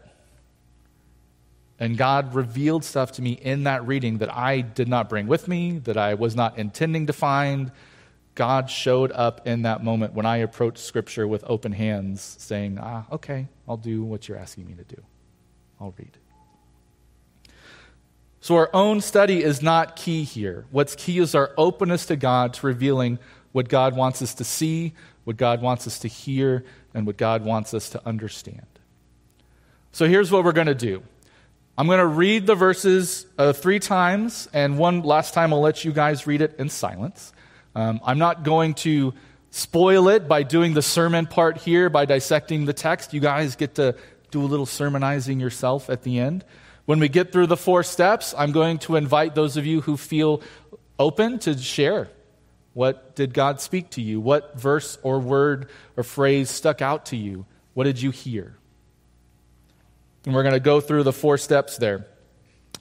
And 1.79 1.97
God 1.97 2.35
revealed 2.35 2.85
stuff 2.85 3.13
to 3.13 3.23
me 3.23 3.33
in 3.33 3.65
that 3.65 3.87
reading 3.87 4.19
that 4.19 4.35
I 4.35 4.63
did 4.63 4.89
not 4.89 5.09
bring 5.09 5.27
with 5.27 5.47
me, 5.47 5.79
that 5.81 5.97
I 5.97 6.15
was 6.15 6.35
not 6.35 6.59
intending 6.59 7.07
to 7.07 7.13
find, 7.13 7.71
God 8.37 8.71
showed 8.71 9.11
up 9.13 9.47
in 9.47 9.63
that 9.63 9.83
moment 9.83 10.13
when 10.13 10.27
I 10.27 10.37
approached 10.37 10.79
Scripture 10.79 11.27
with 11.27 11.43
open 11.49 11.73
hands, 11.73 12.37
saying, 12.39 12.79
Ah, 12.81 13.07
okay, 13.11 13.49
I'll 13.67 13.79
do 13.79 14.05
what 14.05 14.29
you're 14.29 14.39
asking 14.39 14.67
me 14.67 14.75
to 14.75 14.85
do. 14.85 15.03
I'll 15.81 15.95
read. 15.99 16.17
So, 18.41 18.55
our 18.57 18.71
own 18.73 19.01
study 19.01 19.43
is 19.43 19.63
not 19.63 19.97
key 19.97 20.23
here. 20.23 20.67
What's 20.71 20.95
key 20.95 21.19
is 21.19 21.35
our 21.35 21.51
openness 21.57 22.07
to 22.07 22.17
God, 22.17 22.53
to 22.55 22.67
revealing 22.67 23.19
what 23.53 23.69
God 23.69 23.97
wants 23.97 24.21
us 24.23 24.35
to 24.35 24.45
see, 24.45 24.93
what 25.25 25.39
God 25.39 25.63
wants 25.63 25.87
us 25.87 25.99
to 26.01 26.09
hear, 26.09 26.65
and 26.95 27.07
what 27.07 27.17
God 27.17 27.43
wants 27.43 27.75
us 27.75 27.91
to 27.91 28.07
understand. 28.07 28.67
So, 29.93 30.07
here's 30.07 30.31
what 30.31 30.45
we're 30.45 30.53
going 30.53 30.67
to 30.67 30.75
do 30.75 31.03
I'm 31.79 31.87
going 31.87 32.01
to 32.01 32.07
read 32.07 32.47
the 32.47 32.55
verses 32.55 33.27
uh, 33.39 33.55
three 33.55 33.81
times, 33.81 34.47
and 34.53 34.79
one 34.79 35.03
last 35.03 35.33
time 35.33 35.55
I'll 35.55 35.61
let 35.61 35.87
you 35.87 35.93
guys 35.93 36.27
read 36.27 36.43
it 36.43 36.55
in 36.59 36.69
silence. 36.69 37.33
Um, 37.77 38.01
I'm 38.03 38.17
not 38.17 38.43
going 38.43 38.73
to 38.75 39.13
spoil 39.51 40.09
it 40.09 40.27
by 40.27 40.45
doing 40.45 40.73
the 40.73 40.81
sermon 40.81 41.27
part 41.27 41.59
here, 41.59 41.91
by 41.91 42.07
dissecting 42.07 42.65
the 42.65 42.73
text. 42.73 43.13
You 43.13 43.21
guys 43.21 43.55
get 43.55 43.75
to 43.75 43.95
do 44.31 44.41
a 44.41 44.47
little 44.49 44.65
sermonizing 44.65 45.41
yourself 45.41 45.91
at 45.91 46.03
the 46.03 46.19
end. 46.19 46.43
When 46.87 47.01
we 47.01 47.11
get 47.11 47.33
through 47.33 47.49
the 47.49 47.57
four 47.57 47.83
steps, 47.83 48.35
I'm 48.37 48.53
going 48.53 48.79
to 48.79 48.97
invite 48.97 49.35
those 49.35 49.59
of 49.59 49.67
you 49.67 49.83
who 49.83 49.99
feel 49.99 50.41
open 50.99 51.39
to 51.41 51.57
share. 51.59 52.09
What 52.73 53.15
did 53.15 53.35
God 53.35 53.61
speak 53.61 53.91
to 53.91 54.01
you? 54.01 54.21
What 54.21 54.59
verse 54.59 54.97
or 55.03 55.19
word 55.19 55.69
or 55.99 56.03
phrase 56.03 56.49
stuck 56.49 56.81
out 56.81 57.07
to 57.07 57.17
you? 57.17 57.45
What 57.75 57.85
did 57.85 58.01
you 58.01 58.11
hear? 58.11 58.57
And 60.25 60.35
we're 60.35 60.45
going 60.45 60.55
to 60.55 60.61
go 60.61 60.81
through 60.81 61.03
the 61.03 61.13
four 61.13 61.37
steps 61.37 61.77
there. 61.77 62.07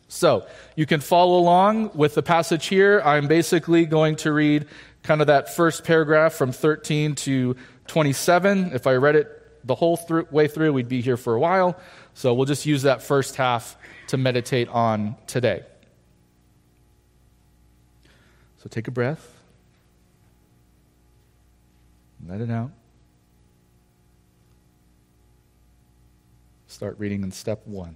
So, 0.08 0.46
you 0.76 0.86
can 0.86 1.00
follow 1.00 1.40
along 1.40 1.92
with 1.96 2.14
the 2.14 2.22
passage 2.22 2.68
here. 2.68 3.02
I'm 3.04 3.28
basically 3.28 3.86
going 3.86 4.18
to 4.18 4.32
read 4.32 4.68
kind 5.02 5.20
of 5.20 5.28
that 5.28 5.56
first 5.56 5.84
paragraph 5.84 6.34
from 6.34 6.52
13 6.52 7.16
to 7.16 7.56
27. 7.88 8.72
If 8.74 8.86
I 8.86 8.94
read 8.94 9.16
it 9.16 9.68
the 9.68 9.74
whole 9.74 9.98
through, 9.98 10.28
way 10.30 10.48
through, 10.48 10.74
we'd 10.74 10.88
be 10.88 11.02
here 11.02 11.18
for 11.18 11.34
a 11.34 11.40
while. 11.40 11.80
So, 12.14 12.34
we'll 12.36 12.46
just 12.46 12.68
use 12.68 12.84
that 12.84 13.02
first 13.02 13.36
half 13.36 13.78
to 14.08 14.18
meditate 14.18 14.70
on 14.70 15.16
today. 15.26 15.64
So, 18.58 18.70
take 18.70 18.88
a 18.88 18.92
breath, 18.92 19.34
let 22.28 22.42
it 22.42 22.52
out. 22.52 22.72
Start 26.68 27.00
reading 27.00 27.24
in 27.24 27.32
step 27.32 27.66
one. 27.66 27.96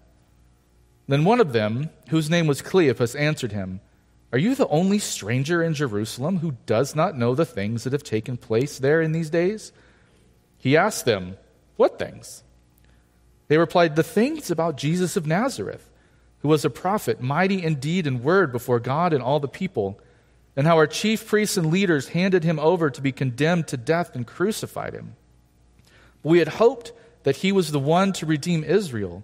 Then 1.07 1.25
one 1.25 1.39
of 1.39 1.53
them, 1.53 1.89
whose 2.09 2.29
name 2.29 2.47
was 2.47 2.61
Cleopas, 2.61 3.19
answered 3.19 3.51
him, 3.51 3.81
Are 4.31 4.39
you 4.39 4.55
the 4.55 4.67
only 4.67 4.99
stranger 4.99 5.61
in 5.63 5.73
Jerusalem 5.73 6.37
who 6.37 6.55
does 6.65 6.95
not 6.95 7.17
know 7.17 7.35
the 7.35 7.45
things 7.45 7.83
that 7.83 7.93
have 7.93 8.03
taken 8.03 8.37
place 8.37 8.79
there 8.79 9.01
in 9.01 9.11
these 9.11 9.29
days? 9.29 9.71
He 10.57 10.77
asked 10.77 11.05
them, 11.05 11.37
What 11.75 11.99
things? 11.99 12.43
They 13.47 13.57
replied, 13.57 13.95
The 13.95 14.03
things 14.03 14.49
about 14.51 14.77
Jesus 14.77 15.17
of 15.17 15.27
Nazareth, 15.27 15.89
who 16.41 16.47
was 16.47 16.63
a 16.63 16.69
prophet, 16.69 17.19
mighty 17.19 17.63
in 17.63 17.75
deed 17.75 18.07
and 18.07 18.23
word 18.23 18.51
before 18.51 18.79
God 18.79 19.11
and 19.11 19.21
all 19.21 19.39
the 19.39 19.47
people, 19.47 19.99
and 20.55 20.67
how 20.67 20.77
our 20.77 20.87
chief 20.87 21.27
priests 21.27 21.57
and 21.57 21.71
leaders 21.71 22.09
handed 22.09 22.43
him 22.43 22.59
over 22.59 22.89
to 22.89 23.01
be 23.01 23.11
condemned 23.11 23.67
to 23.67 23.77
death 23.77 24.15
and 24.15 24.27
crucified 24.27 24.93
him. 24.93 25.15
We 26.23 26.39
had 26.39 26.47
hoped 26.47 26.93
that 27.23 27.37
he 27.37 27.51
was 27.51 27.71
the 27.71 27.79
one 27.79 28.13
to 28.13 28.25
redeem 28.25 28.63
Israel. 28.63 29.23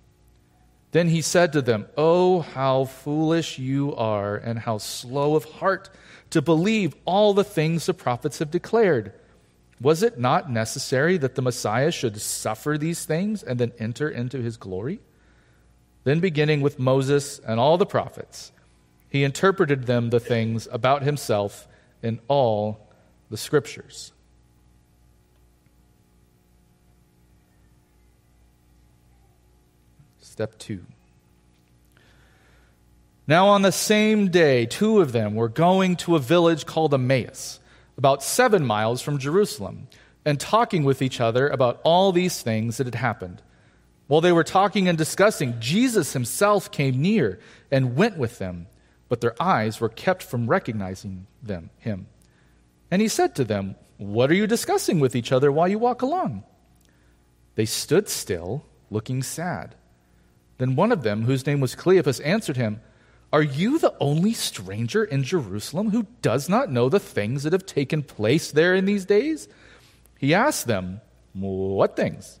Then 0.91 1.07
he 1.07 1.21
said 1.21 1.53
to 1.53 1.61
them, 1.61 1.87
Oh, 1.97 2.41
how 2.41 2.85
foolish 2.85 3.57
you 3.57 3.95
are, 3.95 4.35
and 4.35 4.59
how 4.59 4.77
slow 4.77 5.35
of 5.35 5.45
heart 5.45 5.89
to 6.31 6.41
believe 6.41 6.95
all 7.05 7.33
the 7.33 7.43
things 7.43 7.85
the 7.85 7.93
prophets 7.93 8.39
have 8.39 8.51
declared. 8.51 9.13
Was 9.79 10.03
it 10.03 10.19
not 10.19 10.51
necessary 10.51 11.17
that 11.17 11.35
the 11.35 11.41
Messiah 11.41 11.91
should 11.91 12.21
suffer 12.21 12.77
these 12.77 13.05
things 13.05 13.41
and 13.41 13.59
then 13.59 13.71
enter 13.79 14.09
into 14.09 14.39
his 14.39 14.57
glory? 14.57 14.99
Then, 16.03 16.19
beginning 16.19 16.61
with 16.61 16.79
Moses 16.79 17.39
and 17.39 17.59
all 17.59 17.77
the 17.77 17.85
prophets, 17.85 18.51
he 19.09 19.23
interpreted 19.23 19.85
them 19.85 20.09
the 20.09 20.19
things 20.19 20.67
about 20.71 21.03
himself 21.03 21.67
in 22.01 22.19
all 22.27 22.87
the 23.29 23.37
scriptures. 23.37 24.11
Step 30.41 30.57
two. 30.57 30.83
Now, 33.27 33.49
on 33.49 33.61
the 33.61 33.71
same 33.71 34.29
day, 34.29 34.65
two 34.65 34.99
of 34.99 35.11
them 35.11 35.35
were 35.35 35.47
going 35.47 35.97
to 35.97 36.15
a 36.15 36.19
village 36.19 36.65
called 36.65 36.95
Emmaus, 36.95 37.59
about 37.95 38.23
seven 38.23 38.65
miles 38.65 39.03
from 39.03 39.19
Jerusalem, 39.19 39.87
and 40.25 40.39
talking 40.39 40.83
with 40.83 41.03
each 41.03 41.21
other 41.21 41.47
about 41.47 41.79
all 41.83 42.11
these 42.11 42.41
things 42.41 42.77
that 42.77 42.87
had 42.87 42.95
happened. 42.95 43.43
While 44.07 44.21
they 44.21 44.31
were 44.31 44.43
talking 44.43 44.87
and 44.87 44.97
discussing, 44.97 45.59
Jesus 45.59 46.13
himself 46.13 46.71
came 46.71 46.99
near 46.99 47.37
and 47.69 47.95
went 47.95 48.17
with 48.17 48.39
them, 48.39 48.65
but 49.09 49.21
their 49.21 49.39
eyes 49.39 49.79
were 49.79 49.89
kept 49.89 50.23
from 50.23 50.47
recognizing 50.47 51.27
them, 51.43 51.69
him. 51.77 52.07
And 52.89 52.99
he 52.99 53.07
said 53.07 53.35
to 53.35 53.43
them, 53.43 53.75
What 53.97 54.31
are 54.31 54.33
you 54.33 54.47
discussing 54.47 54.99
with 54.99 55.15
each 55.15 55.31
other 55.31 55.51
while 55.51 55.67
you 55.67 55.77
walk 55.77 56.01
along? 56.01 56.45
They 57.53 57.65
stood 57.65 58.09
still, 58.09 58.65
looking 58.89 59.21
sad. 59.21 59.75
Then 60.61 60.75
one 60.75 60.91
of 60.91 61.01
them, 61.01 61.23
whose 61.23 61.47
name 61.47 61.59
was 61.59 61.73
Cleopas, 61.73 62.21
answered 62.23 62.55
him, 62.55 62.81
Are 63.33 63.41
you 63.41 63.79
the 63.79 63.95
only 63.99 64.33
stranger 64.33 65.03
in 65.03 65.23
Jerusalem 65.23 65.89
who 65.89 66.05
does 66.21 66.47
not 66.47 66.71
know 66.71 66.87
the 66.87 66.99
things 66.99 67.41
that 67.41 67.53
have 67.53 67.65
taken 67.65 68.03
place 68.03 68.51
there 68.51 68.75
in 68.75 68.85
these 68.85 69.03
days? 69.03 69.47
He 70.19 70.35
asked 70.35 70.67
them, 70.67 71.01
What 71.33 71.95
things? 71.95 72.39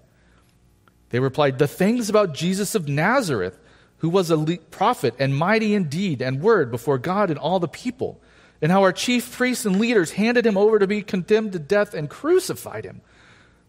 They 1.09 1.19
replied, 1.19 1.57
The 1.57 1.67
things 1.67 2.11
about 2.11 2.35
Jesus 2.35 2.75
of 2.75 2.87
Nazareth, 2.87 3.57
who 3.97 4.09
was 4.09 4.29
a 4.29 4.57
prophet 4.69 5.15
and 5.17 5.35
mighty 5.35 5.73
in 5.73 5.85
deed 5.85 6.21
and 6.21 6.43
word 6.43 6.69
before 6.69 6.99
God 6.99 7.31
and 7.31 7.39
all 7.39 7.59
the 7.59 7.67
people 7.67 8.21
and 8.61 8.71
how 8.71 8.83
our 8.83 8.93
chief 8.93 9.35
priests 9.35 9.65
and 9.65 9.79
leaders 9.79 10.11
handed 10.11 10.45
him 10.45 10.57
over 10.57 10.77
to 10.77 10.85
be 10.85 11.01
condemned 11.01 11.53
to 11.53 11.59
death 11.59 11.95
and 11.95 12.07
crucified 12.07 12.85
him. 12.85 13.01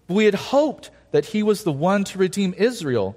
We 0.08 0.26
had 0.26 0.34
hoped 0.34 0.90
that 1.10 1.24
he 1.24 1.42
was 1.42 1.64
the 1.64 1.72
one 1.72 2.04
to 2.04 2.18
redeem 2.18 2.52
Israel. 2.58 3.16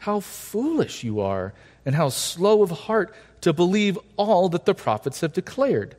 how 0.00 0.20
foolish 0.20 1.04
you 1.04 1.20
are, 1.20 1.54
and 1.84 1.94
how 1.94 2.08
slow 2.08 2.62
of 2.62 2.70
heart 2.70 3.14
to 3.40 3.52
believe 3.52 3.98
all 4.16 4.48
that 4.48 4.64
the 4.64 4.74
prophets 4.74 5.20
have 5.20 5.32
declared. 5.32 5.96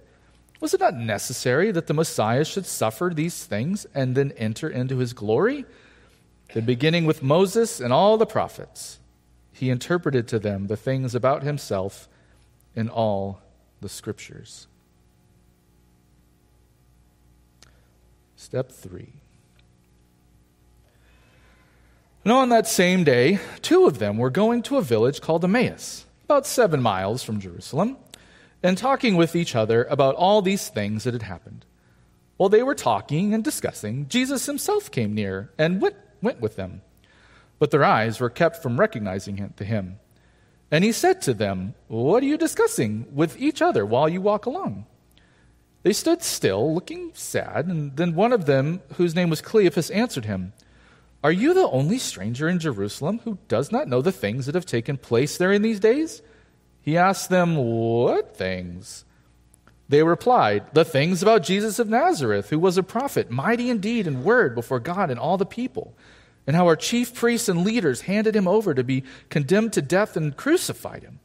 Was 0.60 0.74
it 0.74 0.80
not 0.80 0.96
necessary 0.96 1.72
that 1.72 1.88
the 1.88 1.94
Messiah 1.94 2.46
should 2.46 2.66
suffer 2.66 3.12
these 3.14 3.44
things 3.46 3.86
and 3.96 4.16
then 4.16 4.32
enter 4.38 4.70
into 4.70 4.98
his 4.98 5.14
glory? 5.14 5.66
Then, 6.54 6.66
beginning 6.66 7.06
with 7.06 7.24
Moses 7.24 7.80
and 7.80 7.94
all 7.94 8.18
the 8.18 8.26
prophets, 8.26 9.00
he 9.54 9.70
interpreted 9.70 10.28
to 10.30 10.40
them 10.40 10.68
the 10.68 10.78
things 10.78 11.16
about 11.16 11.44
himself 11.44 12.08
in 12.76 12.90
all 12.90 13.42
the 13.82 13.90
scriptures. 13.90 14.68
Step 18.36 18.72
three. 18.72 19.21
Now, 22.24 22.38
on 22.38 22.50
that 22.50 22.68
same 22.68 23.04
day, 23.04 23.40
two 23.64 23.88
of 23.88 23.98
them 23.98 24.18
were 24.18 24.30
going 24.30 24.62
to 24.64 24.78
a 24.78 24.84
village 24.84 25.22
called 25.22 25.44
Emmaus, 25.44 26.06
about 26.26 26.46
seven 26.46 26.80
miles 26.80 27.24
from 27.24 27.40
Jerusalem, 27.40 27.98
and 28.62 28.78
talking 28.78 29.16
with 29.16 29.36
each 29.36 29.56
other 29.56 29.86
about 29.86 30.14
all 30.14 30.44
these 30.44 30.70
things 30.70 31.04
that 31.04 31.16
had 31.16 31.24
happened. 31.24 31.66
While 32.38 32.50
they 32.50 32.62
were 32.62 32.76
talking 32.76 33.34
and 33.34 33.44
discussing, 33.44 34.08
Jesus 34.08 34.46
himself 34.46 34.92
came 34.92 35.16
near 35.16 35.52
and 35.58 35.82
went, 35.82 35.96
went 36.22 36.40
with 36.40 36.58
them. 36.58 36.84
But 37.58 37.72
their 37.72 37.84
eyes 37.84 38.20
were 38.20 38.30
kept 38.30 38.62
from 38.62 38.80
recognizing 38.80 39.38
him. 39.38 40.00
And 40.70 40.84
he 40.84 40.92
said 40.92 41.24
to 41.24 41.34
them, 41.34 41.74
What 41.88 42.22
are 42.22 42.28
you 42.28 42.38
discussing 42.38 43.08
with 43.12 43.36
each 43.42 43.64
other 43.64 43.84
while 43.84 44.08
you 44.08 44.22
walk 44.22 44.46
along? 44.46 44.86
They 45.82 45.94
stood 45.94 46.22
still, 46.22 46.72
looking 46.72 47.14
sad, 47.16 47.66
and 47.66 47.98
then 47.98 48.14
one 48.14 48.32
of 48.32 48.46
them, 48.46 48.82
whose 48.98 49.16
name 49.16 49.32
was 49.32 49.42
Cleopas, 49.42 49.90
answered 49.94 50.26
him, 50.26 50.54
Are 51.24 51.32
you 51.32 51.54
the 51.54 51.70
only 51.70 51.98
stranger 51.98 52.50
in 52.50 52.60
Jerusalem 52.60 53.20
who 53.24 53.38
does 53.48 53.72
not 53.72 53.88
know 53.88 54.02
the 54.02 54.12
things 54.12 54.46
that 54.46 54.56
have 54.56 54.66
taken 54.66 54.98
place 54.98 55.38
there 55.38 55.52
in 55.52 55.62
these 55.62 55.80
days? 55.80 56.22
He 56.82 56.98
asked 56.98 57.30
them, 57.30 57.56
What 57.56 58.36
things? 58.36 59.06
They 59.88 60.04
replied, 60.04 60.74
The 60.74 60.86
things 60.86 61.22
about 61.22 61.44
Jesus 61.44 61.78
of 61.78 61.90
Nazareth, 61.90 62.50
who 62.50 62.58
was 62.58 62.78
a 62.78 62.84
prophet, 62.84 63.30
mighty 63.30 63.70
in 63.70 63.80
deed 63.80 64.08
and 64.08 64.24
word 64.24 64.56
before 64.56 64.80
God 64.80 65.12
and 65.12 65.20
all 65.20 65.38
the 65.38 65.46
people 65.46 65.94
and 66.48 66.56
how 66.56 66.68
our 66.68 66.76
chief 66.76 67.14
priests 67.14 67.50
and 67.50 67.64
leaders 67.64 68.02
handed 68.02 68.36
him 68.36 68.48
over 68.48 68.74
to 68.74 68.84
be 68.84 69.04
condemned 69.30 69.74
to 69.74 69.82
death 69.82 70.18
and 70.18 70.36
crucified 70.36 71.04
him. 71.04 71.20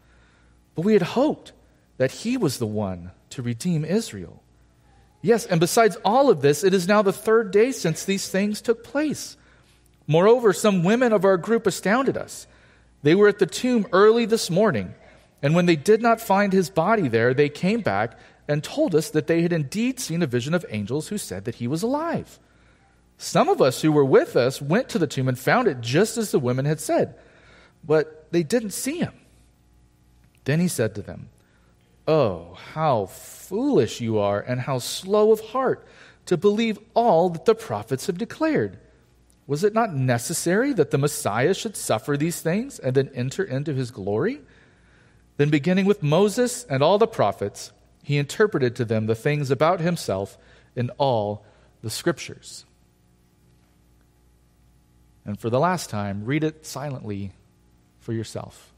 But 0.74 0.84
we 0.84 0.92
had 0.92 1.02
hoped 1.02 1.52
that 1.96 2.10
he 2.10 2.36
was 2.36 2.58
the 2.58 2.66
one 2.66 3.12
to 3.30 3.42
redeem 3.42 3.84
Israel. 3.84 4.42
Yes, 5.22 5.46
and 5.46 5.58
besides 5.58 5.96
all 6.04 6.30
of 6.30 6.42
this, 6.42 6.62
it 6.62 6.74
is 6.74 6.86
now 6.86 7.02
the 7.02 7.12
third 7.12 7.50
day 7.50 7.72
since 7.72 8.04
these 8.04 8.28
things 8.28 8.60
took 8.60 8.84
place. 8.84 9.36
Moreover, 10.06 10.52
some 10.52 10.84
women 10.84 11.12
of 11.12 11.24
our 11.24 11.36
group 11.36 11.66
astounded 11.66 12.16
us. 12.16 12.46
They 13.02 13.14
were 13.14 13.28
at 13.28 13.38
the 13.38 13.46
tomb 13.46 13.86
early 13.92 14.24
this 14.24 14.50
morning, 14.50 14.94
and 15.42 15.54
when 15.54 15.66
they 15.66 15.76
did 15.76 16.02
not 16.02 16.20
find 16.20 16.52
his 16.52 16.70
body 16.70 17.08
there, 17.08 17.34
they 17.34 17.48
came 17.48 17.80
back 17.80 18.18
and 18.48 18.62
told 18.62 18.94
us 18.94 19.10
that 19.10 19.26
they 19.26 19.42
had 19.42 19.52
indeed 19.52 19.98
seen 19.98 20.22
a 20.22 20.26
vision 20.26 20.54
of 20.54 20.64
angels 20.70 21.08
who 21.08 21.18
said 21.18 21.44
that 21.44 21.56
he 21.56 21.66
was 21.66 21.82
alive. 21.82 22.38
Some 23.18 23.48
of 23.48 23.62
us 23.62 23.82
who 23.82 23.92
were 23.92 24.04
with 24.04 24.36
us 24.36 24.60
went 24.60 24.88
to 24.90 24.98
the 24.98 25.06
tomb 25.06 25.28
and 25.28 25.38
found 25.38 25.68
it 25.68 25.80
just 25.80 26.16
as 26.16 26.30
the 26.30 26.38
women 26.38 26.64
had 26.64 26.80
said, 26.80 27.14
but 27.84 28.30
they 28.30 28.42
didn't 28.42 28.70
see 28.70 28.98
him. 28.98 29.14
Then 30.44 30.60
he 30.60 30.68
said 30.68 30.94
to 30.94 31.02
them, 31.02 31.28
Oh, 32.06 32.56
how 32.72 33.06
foolish 33.06 34.00
you 34.00 34.18
are, 34.18 34.40
and 34.40 34.60
how 34.60 34.78
slow 34.78 35.32
of 35.32 35.40
heart 35.40 35.84
to 36.26 36.36
believe 36.36 36.78
all 36.94 37.30
that 37.30 37.46
the 37.46 37.54
prophets 37.54 38.06
have 38.06 38.18
declared. 38.18 38.78
Was 39.46 39.62
it 39.62 39.74
not 39.74 39.94
necessary 39.94 40.72
that 40.72 40.90
the 40.90 40.98
Messiah 40.98 41.54
should 41.54 41.76
suffer 41.76 42.16
these 42.16 42.40
things 42.40 42.78
and 42.78 42.94
then 42.94 43.10
enter 43.14 43.44
into 43.44 43.72
his 43.72 43.90
glory? 43.90 44.40
Then, 45.36 45.50
beginning 45.50 45.84
with 45.84 46.02
Moses 46.02 46.64
and 46.64 46.82
all 46.82 46.98
the 46.98 47.06
prophets, 47.06 47.72
he 48.02 48.16
interpreted 48.16 48.74
to 48.76 48.84
them 48.84 49.06
the 49.06 49.14
things 49.14 49.50
about 49.50 49.80
himself 49.80 50.38
in 50.74 50.90
all 50.98 51.44
the 51.82 51.90
scriptures. 51.90 52.64
And 55.24 55.38
for 55.38 55.50
the 55.50 55.60
last 55.60 55.90
time, 55.90 56.24
read 56.24 56.44
it 56.44 56.64
silently 56.64 57.32
for 58.00 58.12
yourself. 58.12 58.72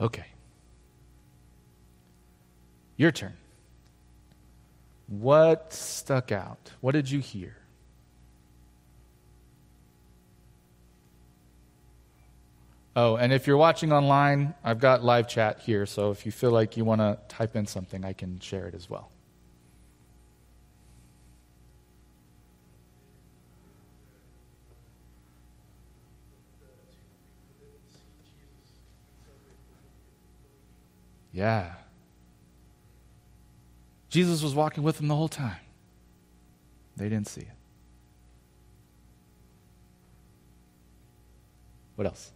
Okay. 0.00 0.26
Your 2.96 3.12
turn. 3.12 3.34
What 5.08 5.72
stuck 5.72 6.32
out? 6.32 6.70
What 6.80 6.92
did 6.92 7.10
you 7.10 7.20
hear? 7.20 7.56
Oh, 12.96 13.16
and 13.16 13.30
if 13.32 13.46
you're 13.46 13.58
watching 13.58 13.92
online, 13.92 14.54
I've 14.64 14.80
got 14.80 15.04
live 15.04 15.28
chat 15.28 15.60
here, 15.60 15.84
so 15.84 16.10
if 16.10 16.24
you 16.24 16.32
feel 16.32 16.50
like 16.50 16.78
you 16.78 16.84
want 16.84 17.02
to 17.02 17.18
type 17.28 17.54
in 17.54 17.66
something, 17.66 18.04
I 18.06 18.14
can 18.14 18.40
share 18.40 18.66
it 18.66 18.74
as 18.74 18.88
well. 18.88 19.10
Yeah. 31.36 31.74
Jesus 34.08 34.42
was 34.42 34.54
walking 34.54 34.82
with 34.82 34.96
them 34.96 35.06
the 35.06 35.14
whole 35.14 35.28
time. 35.28 35.60
They 36.96 37.10
didn't 37.10 37.28
see 37.28 37.42
it. 37.42 37.48
What 41.96 42.06
else? 42.06 42.32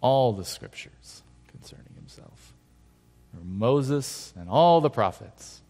All 0.00 0.32
the 0.32 0.46
scriptures 0.46 1.22
concerning 1.48 1.92
himself. 1.94 2.54
Moses 3.42 4.32
and 4.34 4.48
all 4.48 4.80
the 4.80 4.88
prophets. 4.88 5.60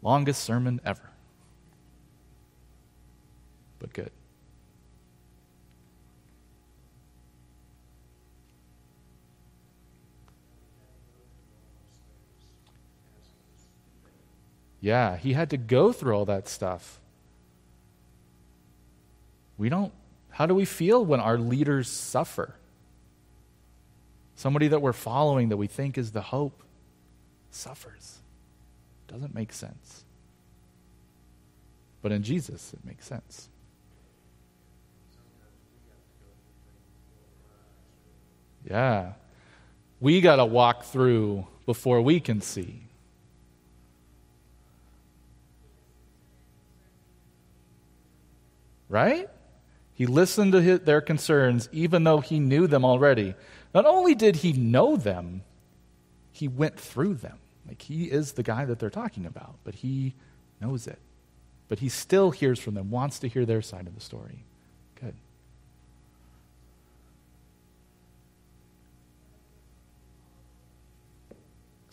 Longest 0.00 0.44
sermon 0.44 0.80
ever. 0.84 1.10
But 3.86 3.92
good. 3.92 4.10
Yeah, 14.80 15.16
he 15.16 15.32
had 15.32 15.50
to 15.50 15.56
go 15.56 15.92
through 15.92 16.14
all 16.14 16.24
that 16.26 16.48
stuff. 16.48 17.00
We 19.58 19.68
don't, 19.68 19.92
how 20.30 20.46
do 20.46 20.54
we 20.54 20.64
feel 20.64 21.04
when 21.04 21.20
our 21.20 21.38
leaders 21.38 21.88
suffer? 21.88 22.56
Somebody 24.34 24.68
that 24.68 24.82
we're 24.82 24.92
following 24.92 25.48
that 25.48 25.56
we 25.56 25.66
think 25.66 25.96
is 25.96 26.12
the 26.12 26.20
hope 26.20 26.62
suffers. 27.50 28.18
Doesn't 29.08 29.34
make 29.34 29.52
sense. 29.52 30.04
But 32.02 32.12
in 32.12 32.22
Jesus, 32.22 32.72
it 32.74 32.84
makes 32.84 33.06
sense. 33.06 33.48
Yeah. 38.68 39.12
We 40.00 40.20
got 40.20 40.36
to 40.36 40.44
walk 40.44 40.84
through 40.84 41.46
before 41.64 42.02
we 42.02 42.20
can 42.20 42.40
see. 42.40 42.86
right? 48.88 49.28
He 49.94 50.06
listened 50.06 50.52
to 50.52 50.60
his, 50.60 50.80
their 50.80 51.00
concerns 51.00 51.68
even 51.72 52.04
though 52.04 52.20
he 52.20 52.38
knew 52.38 52.66
them 52.66 52.84
already. 52.84 53.34
Not 53.74 53.86
only 53.86 54.14
did 54.14 54.36
he 54.36 54.52
know 54.52 54.96
them, 54.96 55.42
he 56.32 56.48
went 56.48 56.78
through 56.78 57.14
them. 57.14 57.38
Like 57.66 57.82
he 57.82 58.04
is 58.04 58.32
the 58.32 58.42
guy 58.42 58.64
that 58.64 58.78
they're 58.78 58.90
talking 58.90 59.26
about, 59.26 59.56
but 59.64 59.76
he 59.76 60.14
knows 60.60 60.86
it. 60.86 60.98
But 61.68 61.80
he 61.80 61.88
still 61.88 62.30
hears 62.30 62.60
from 62.60 62.74
them, 62.74 62.90
wants 62.90 63.18
to 63.20 63.28
hear 63.28 63.44
their 63.44 63.62
side 63.62 63.86
of 63.86 63.94
the 63.94 64.00
story. 64.00 64.44
Good. 65.00 65.14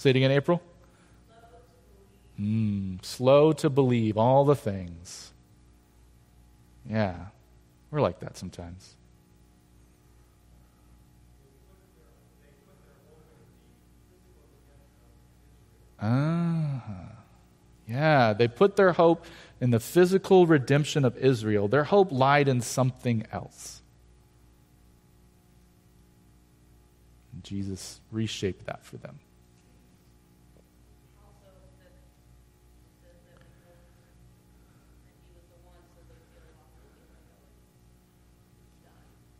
Say 0.04 0.10
it 0.10 0.18
again, 0.18 0.32
April. 0.32 0.62
Mm, 2.38 3.06
slow 3.06 3.54
to 3.54 3.70
believe 3.70 4.18
all 4.18 4.44
the 4.44 4.54
things. 4.54 5.32
Yeah, 6.90 7.28
we're 7.90 8.02
like 8.02 8.20
that 8.20 8.36
sometimes. 8.36 8.98
Ah, 16.02 16.84
yeah, 17.88 18.34
they 18.34 18.50
put 18.50 18.76
their 18.76 18.92
hope 18.92 19.26
in 19.62 19.70
the 19.70 19.80
physical 19.80 20.46
redemption 20.46 21.06
of 21.06 21.16
Israel. 21.16 21.70
Their 21.70 21.86
hope 21.86 22.12
lied 22.12 22.50
in 22.50 22.60
something 22.60 23.26
else. 23.32 23.82
Jesus 27.42 28.02
reshaped 28.12 28.66
that 28.66 28.84
for 28.84 28.98
them. 28.98 29.22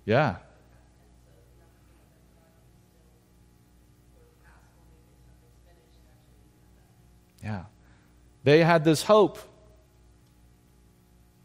Yeah. 0.06 0.38
Yeah. 7.44 7.64
They 8.44 8.64
had 8.64 8.84
this 8.84 9.04
hope. 9.04 9.40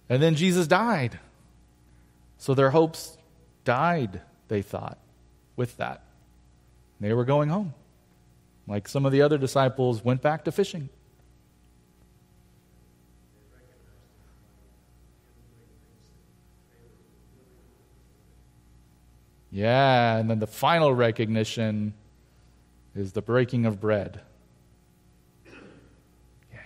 And 0.08 0.22
then 0.22 0.34
Jesus 0.34 0.66
died. 0.66 1.18
So 2.38 2.54
their 2.54 2.70
hopes 2.70 3.16
died, 3.64 4.22
they 4.48 4.62
thought, 4.62 4.98
with 5.56 5.76
that. 5.76 6.02
They 7.00 7.12
were 7.12 7.24
going 7.24 7.48
home. 7.48 7.74
Like 8.66 8.88
some 8.88 9.06
of 9.06 9.12
the 9.12 9.22
other 9.22 9.38
disciples 9.38 10.04
went 10.04 10.22
back 10.22 10.44
to 10.44 10.52
fishing. 10.52 10.88
Yeah, 19.50 20.16
and 20.16 20.28
then 20.28 20.38
the 20.38 20.46
final 20.46 20.94
recognition 20.94 21.94
is 22.94 23.12
the 23.12 23.22
breaking 23.22 23.64
of 23.64 23.80
bread. 23.80 24.20
Yeah. 26.52 26.58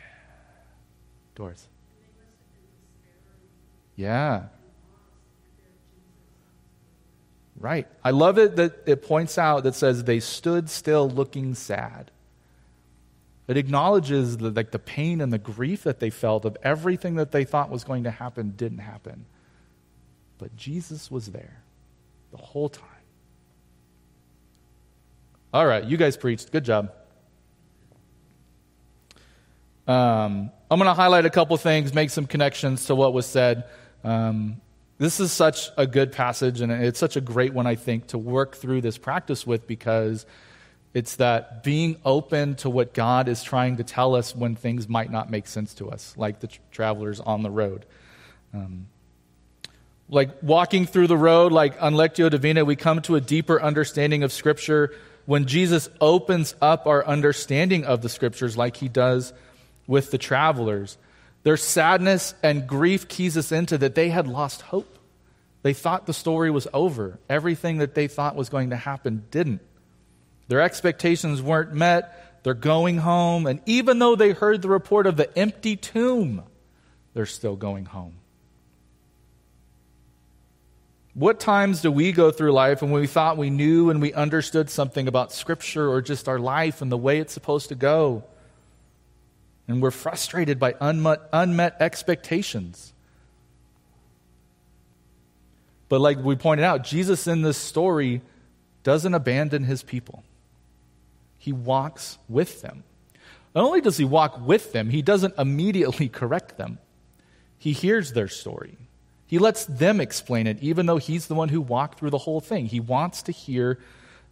Doors. 1.34 1.68
Yeah. 3.94 4.44
Right. 7.58 7.86
I 8.02 8.10
love 8.10 8.38
it 8.38 8.56
that 8.56 8.82
it 8.86 9.02
points 9.02 9.38
out 9.38 9.62
that 9.62 9.76
says 9.76 10.02
they 10.02 10.18
stood 10.18 10.68
still 10.68 11.08
looking 11.08 11.54
sad. 11.54 12.10
It 13.46 13.56
acknowledges 13.56 14.38
the, 14.38 14.50
like 14.50 14.72
the 14.72 14.78
pain 14.78 15.20
and 15.20 15.32
the 15.32 15.38
grief 15.38 15.84
that 15.84 16.00
they 16.00 16.10
felt 16.10 16.44
of 16.44 16.56
everything 16.62 17.16
that 17.16 17.30
they 17.30 17.44
thought 17.44 17.70
was 17.70 17.84
going 17.84 18.04
to 18.04 18.10
happen 18.10 18.54
didn't 18.56 18.78
happen. 18.78 19.26
But 20.38 20.56
Jesus 20.56 21.10
was 21.10 21.26
there 21.26 21.61
the 22.32 22.38
whole 22.38 22.68
time. 22.68 22.88
All 25.54 25.66
right, 25.66 25.84
you 25.84 25.96
guys 25.96 26.16
preached. 26.16 26.50
Good 26.50 26.64
job. 26.64 26.92
Um, 29.86 30.50
I'm 30.70 30.78
going 30.78 30.88
to 30.88 30.94
highlight 30.94 31.26
a 31.26 31.30
couple 31.30 31.56
things, 31.58 31.92
make 31.92 32.10
some 32.10 32.26
connections 32.26 32.86
to 32.86 32.94
what 32.94 33.12
was 33.12 33.26
said. 33.26 33.64
Um, 34.02 34.60
this 34.98 35.20
is 35.20 35.32
such 35.32 35.68
a 35.76 35.86
good 35.86 36.12
passage, 36.12 36.60
and 36.60 36.72
it's 36.72 36.98
such 36.98 37.16
a 37.16 37.20
great 37.20 37.52
one, 37.52 37.66
I 37.66 37.74
think, 37.74 38.08
to 38.08 38.18
work 38.18 38.56
through 38.56 38.80
this 38.80 38.96
practice 38.96 39.46
with 39.46 39.66
because 39.66 40.24
it's 40.94 41.16
that 41.16 41.62
being 41.62 41.96
open 42.04 42.54
to 42.56 42.70
what 42.70 42.94
God 42.94 43.28
is 43.28 43.42
trying 43.42 43.76
to 43.76 43.84
tell 43.84 44.14
us 44.14 44.34
when 44.34 44.56
things 44.56 44.88
might 44.88 45.10
not 45.10 45.30
make 45.30 45.46
sense 45.46 45.74
to 45.74 45.90
us, 45.90 46.14
like 46.16 46.40
the 46.40 46.48
travelers 46.70 47.20
on 47.20 47.42
the 47.42 47.50
road. 47.50 47.84
Um, 48.54 48.86
like 50.12 50.42
walking 50.42 50.84
through 50.84 51.06
the 51.06 51.16
road, 51.16 51.52
like 51.52 51.80
on 51.80 51.94
Lectio 51.94 52.30
Divina, 52.30 52.66
we 52.66 52.76
come 52.76 53.00
to 53.02 53.16
a 53.16 53.20
deeper 53.20 53.60
understanding 53.60 54.22
of 54.22 54.30
Scripture 54.30 54.94
when 55.24 55.46
Jesus 55.46 55.88
opens 56.02 56.54
up 56.60 56.86
our 56.86 57.04
understanding 57.06 57.86
of 57.86 58.02
the 58.02 58.10
Scriptures, 58.10 58.54
like 58.54 58.76
he 58.76 58.88
does 58.88 59.32
with 59.86 60.10
the 60.10 60.18
travelers. 60.18 60.98
Their 61.44 61.56
sadness 61.56 62.34
and 62.42 62.66
grief 62.66 63.08
keys 63.08 63.38
us 63.38 63.52
into 63.52 63.78
that 63.78 63.94
they 63.94 64.10
had 64.10 64.28
lost 64.28 64.60
hope. 64.60 64.98
They 65.62 65.72
thought 65.72 66.04
the 66.04 66.12
story 66.12 66.50
was 66.50 66.68
over. 66.74 67.18
Everything 67.30 67.78
that 67.78 67.94
they 67.94 68.06
thought 68.06 68.36
was 68.36 68.50
going 68.50 68.70
to 68.70 68.76
happen 68.76 69.24
didn't. 69.30 69.62
Their 70.48 70.60
expectations 70.60 71.40
weren't 71.40 71.72
met. 71.72 72.42
They're 72.42 72.52
going 72.52 72.98
home. 72.98 73.46
And 73.46 73.62
even 73.64 73.98
though 73.98 74.16
they 74.16 74.32
heard 74.32 74.60
the 74.60 74.68
report 74.68 75.06
of 75.06 75.16
the 75.16 75.36
empty 75.38 75.76
tomb, 75.76 76.42
they're 77.14 77.24
still 77.24 77.56
going 77.56 77.86
home. 77.86 78.16
What 81.14 81.40
times 81.40 81.82
do 81.82 81.92
we 81.92 82.12
go 82.12 82.30
through 82.30 82.52
life 82.52 82.80
when 82.80 82.90
we 82.90 83.06
thought 83.06 83.36
we 83.36 83.50
knew 83.50 83.90
and 83.90 84.00
we 84.00 84.14
understood 84.14 84.70
something 84.70 85.06
about 85.06 85.32
Scripture 85.32 85.90
or 85.90 86.00
just 86.00 86.26
our 86.26 86.38
life 86.38 86.80
and 86.80 86.90
the 86.90 86.96
way 86.96 87.18
it's 87.18 87.34
supposed 87.34 87.68
to 87.68 87.74
go? 87.74 88.24
And 89.68 89.82
we're 89.82 89.90
frustrated 89.90 90.58
by 90.58 90.74
unmet, 90.80 91.20
unmet 91.32 91.76
expectations. 91.80 92.94
But, 95.90 96.00
like 96.00 96.18
we 96.18 96.36
pointed 96.36 96.64
out, 96.64 96.84
Jesus 96.84 97.26
in 97.26 97.42
this 97.42 97.58
story 97.58 98.22
doesn't 98.82 99.12
abandon 99.12 99.64
his 99.64 99.82
people, 99.82 100.24
he 101.36 101.52
walks 101.52 102.16
with 102.28 102.62
them. 102.62 102.84
Not 103.54 103.64
only 103.64 103.82
does 103.82 103.98
he 103.98 104.04
walk 104.04 104.40
with 104.46 104.72
them, 104.72 104.88
he 104.88 105.02
doesn't 105.02 105.34
immediately 105.36 106.08
correct 106.08 106.56
them. 106.56 106.78
He 107.58 107.72
hears 107.72 108.14
their 108.14 108.28
story. 108.28 108.78
He 109.32 109.38
lets 109.38 109.64
them 109.64 109.98
explain 109.98 110.46
it, 110.46 110.58
even 110.60 110.84
though 110.84 110.98
he's 110.98 111.26
the 111.26 111.34
one 111.34 111.48
who 111.48 111.62
walked 111.62 111.98
through 111.98 112.10
the 112.10 112.18
whole 112.18 112.42
thing. 112.42 112.66
He 112.66 112.80
wants 112.80 113.22
to 113.22 113.32
hear 113.32 113.78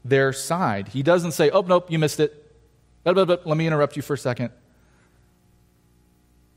their 0.05 0.31
side. 0.35 0.89
He 0.89 1.03
doesn't 1.03 1.33
say, 1.33 1.49
Oh, 1.49 1.63
nope, 1.63 1.91
you 1.91 1.99
missed 1.99 2.21
it. 2.21 2.55
Let 3.07 3.47
me 3.47 3.67
interrupt 3.67 3.97
you 3.97 4.03
for 4.03 4.13
a 4.13 4.19
second. 4.19 4.51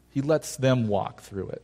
He 0.09 0.19
lets 0.19 0.57
them 0.57 0.89
walk 0.89 1.21
through 1.21 1.51
it. 1.51 1.63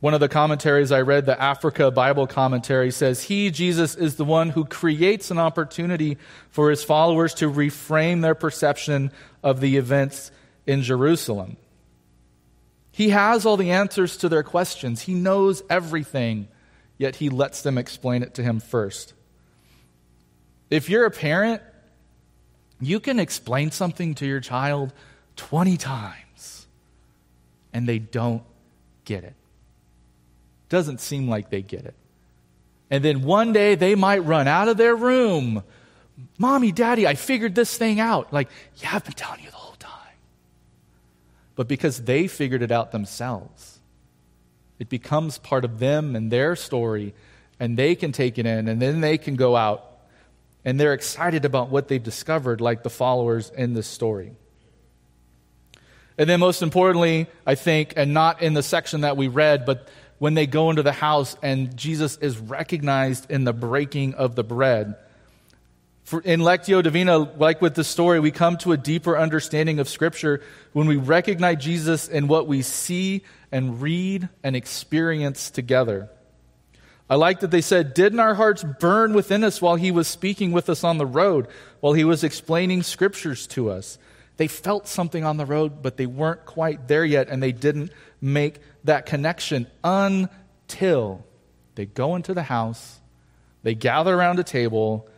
One 0.00 0.12
of 0.12 0.20
the 0.20 0.28
commentaries 0.28 0.92
I 0.92 1.00
read, 1.00 1.24
the 1.24 1.40
Africa 1.40 1.90
Bible 1.90 2.26
commentary, 2.26 2.90
says, 2.90 3.22
He, 3.22 3.50
Jesus, 3.50 3.94
is 3.94 4.16
the 4.16 4.26
one 4.26 4.50
who 4.50 4.66
creates 4.66 5.30
an 5.30 5.38
opportunity 5.38 6.18
for 6.50 6.68
his 6.68 6.84
followers 6.84 7.32
to 7.36 7.50
reframe 7.50 8.20
their 8.20 8.34
perception 8.34 9.10
of 9.42 9.60
the 9.60 9.78
events 9.78 10.30
in 10.66 10.82
Jerusalem. 10.82 11.56
He 12.92 13.08
has 13.08 13.44
all 13.44 13.56
the 13.56 13.72
answers 13.72 14.16
to 14.18 14.28
their 14.28 14.42
questions, 14.42 15.02
he 15.02 15.14
knows 15.14 15.62
everything, 15.68 16.48
yet 16.98 17.16
he 17.16 17.28
lets 17.28 17.62
them 17.62 17.78
explain 17.78 18.22
it 18.22 18.34
to 18.34 18.42
him 18.42 18.60
first. 18.60 19.14
If 20.70 20.88
you're 20.88 21.06
a 21.06 21.10
parent, 21.10 21.62
you 22.80 23.00
can 23.00 23.18
explain 23.18 23.70
something 23.70 24.14
to 24.16 24.26
your 24.26 24.40
child 24.40 24.92
20 25.36 25.76
times, 25.76 26.66
and 27.72 27.88
they 27.88 27.98
don't 27.98 28.42
get 29.04 29.24
it 29.24 29.34
doesn't 30.72 31.02
seem 31.02 31.28
like 31.28 31.50
they 31.50 31.60
get 31.60 31.84
it. 31.84 31.94
And 32.90 33.04
then 33.04 33.22
one 33.22 33.52
day 33.52 33.74
they 33.74 33.94
might 33.94 34.24
run 34.24 34.48
out 34.48 34.68
of 34.68 34.78
their 34.78 34.96
room. 34.96 35.62
Mommy, 36.38 36.72
Daddy, 36.72 37.06
I 37.06 37.14
figured 37.14 37.54
this 37.54 37.76
thing 37.76 38.00
out. 38.00 38.32
Like, 38.32 38.48
yeah, 38.76 38.88
I've 38.94 39.04
been 39.04 39.12
telling 39.12 39.40
you 39.44 39.50
the. 39.50 39.61
But 41.54 41.68
because 41.68 42.02
they 42.02 42.26
figured 42.26 42.62
it 42.62 42.70
out 42.70 42.92
themselves, 42.92 43.80
it 44.78 44.88
becomes 44.88 45.38
part 45.38 45.64
of 45.64 45.78
them 45.78 46.16
and 46.16 46.30
their 46.30 46.56
story, 46.56 47.14
and 47.60 47.76
they 47.76 47.94
can 47.94 48.12
take 48.12 48.38
it 48.38 48.46
in, 48.46 48.68
and 48.68 48.80
then 48.80 49.00
they 49.00 49.18
can 49.18 49.36
go 49.36 49.56
out 49.56 49.88
and 50.64 50.78
they're 50.78 50.94
excited 50.94 51.44
about 51.44 51.70
what 51.70 51.88
they've 51.88 52.02
discovered, 52.02 52.60
like 52.60 52.82
the 52.82 52.90
followers 52.90 53.50
in 53.50 53.74
this 53.74 53.86
story. 53.86 54.32
And 56.16 56.28
then, 56.28 56.40
most 56.40 56.62
importantly, 56.62 57.26
I 57.46 57.54
think, 57.54 57.94
and 57.96 58.14
not 58.14 58.42
in 58.42 58.54
the 58.54 58.62
section 58.62 59.00
that 59.00 59.16
we 59.16 59.28
read, 59.28 59.64
but 59.64 59.88
when 60.18 60.34
they 60.34 60.46
go 60.46 60.70
into 60.70 60.82
the 60.84 60.92
house 60.92 61.36
and 61.42 61.76
Jesus 61.76 62.16
is 62.18 62.38
recognized 62.38 63.28
in 63.30 63.42
the 63.42 63.52
breaking 63.52 64.14
of 64.14 64.36
the 64.36 64.44
bread. 64.44 64.94
For 66.12 66.20
in 66.20 66.40
Lectio 66.40 66.82
Divina, 66.82 67.16
like 67.16 67.62
with 67.62 67.74
the 67.74 67.84
story, 67.84 68.20
we 68.20 68.30
come 68.30 68.58
to 68.58 68.72
a 68.72 68.76
deeper 68.76 69.16
understanding 69.16 69.78
of 69.78 69.88
Scripture 69.88 70.42
when 70.74 70.86
we 70.86 70.96
recognize 70.96 71.64
Jesus 71.64 72.06
in 72.06 72.28
what 72.28 72.46
we 72.46 72.60
see 72.60 73.22
and 73.50 73.80
read 73.80 74.28
and 74.42 74.54
experience 74.54 75.50
together. 75.50 76.10
I 77.08 77.14
like 77.14 77.40
that 77.40 77.50
they 77.50 77.62
said, 77.62 77.94
Didn't 77.94 78.20
our 78.20 78.34
hearts 78.34 78.62
burn 78.62 79.14
within 79.14 79.42
us 79.42 79.62
while 79.62 79.76
he 79.76 79.90
was 79.90 80.06
speaking 80.06 80.52
with 80.52 80.68
us 80.68 80.84
on 80.84 80.98
the 80.98 81.06
road, 81.06 81.48
while 81.80 81.94
he 81.94 82.04
was 82.04 82.24
explaining 82.24 82.82
Scriptures 82.82 83.46
to 83.46 83.70
us? 83.70 83.98
They 84.36 84.48
felt 84.48 84.86
something 84.86 85.24
on 85.24 85.38
the 85.38 85.46
road, 85.46 85.80
but 85.80 85.96
they 85.96 86.04
weren't 86.04 86.44
quite 86.44 86.88
there 86.88 87.06
yet, 87.06 87.30
and 87.30 87.42
they 87.42 87.52
didn't 87.52 87.90
make 88.20 88.58
that 88.84 89.06
connection 89.06 89.66
until 89.82 91.24
they 91.74 91.86
go 91.86 92.16
into 92.16 92.34
the 92.34 92.42
house, 92.42 93.00
they 93.62 93.74
gather 93.74 94.14
around 94.14 94.38
a 94.40 94.44
table, 94.44 95.08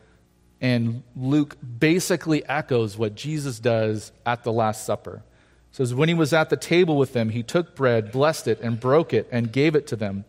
and 0.61 1.03
Luke 1.17 1.57
basically 1.79 2.45
echoes 2.47 2.97
what 2.97 3.15
Jesus 3.15 3.59
does 3.59 4.13
at 4.25 4.45
the 4.45 4.53
Last 4.53 4.85
Supper. 4.87 5.23
It 5.71 5.77
says, 5.77 5.95
When 5.95 6.09
he 6.09 6.15
was 6.15 6.33
at 6.33 6.51
the 6.51 6.57
table 6.57 6.97
with 6.97 7.13
them, 7.13 7.31
he 7.31 7.43
took 7.43 7.75
bread, 7.75 8.13
blessed 8.13 8.49
it, 8.49 8.61
and 8.61 8.79
broke 8.81 9.13
it, 9.13 9.29
and 9.31 9.53
gave 9.53 9.75
it 9.75 9.87
to 9.89 9.97
them. 9.97 10.25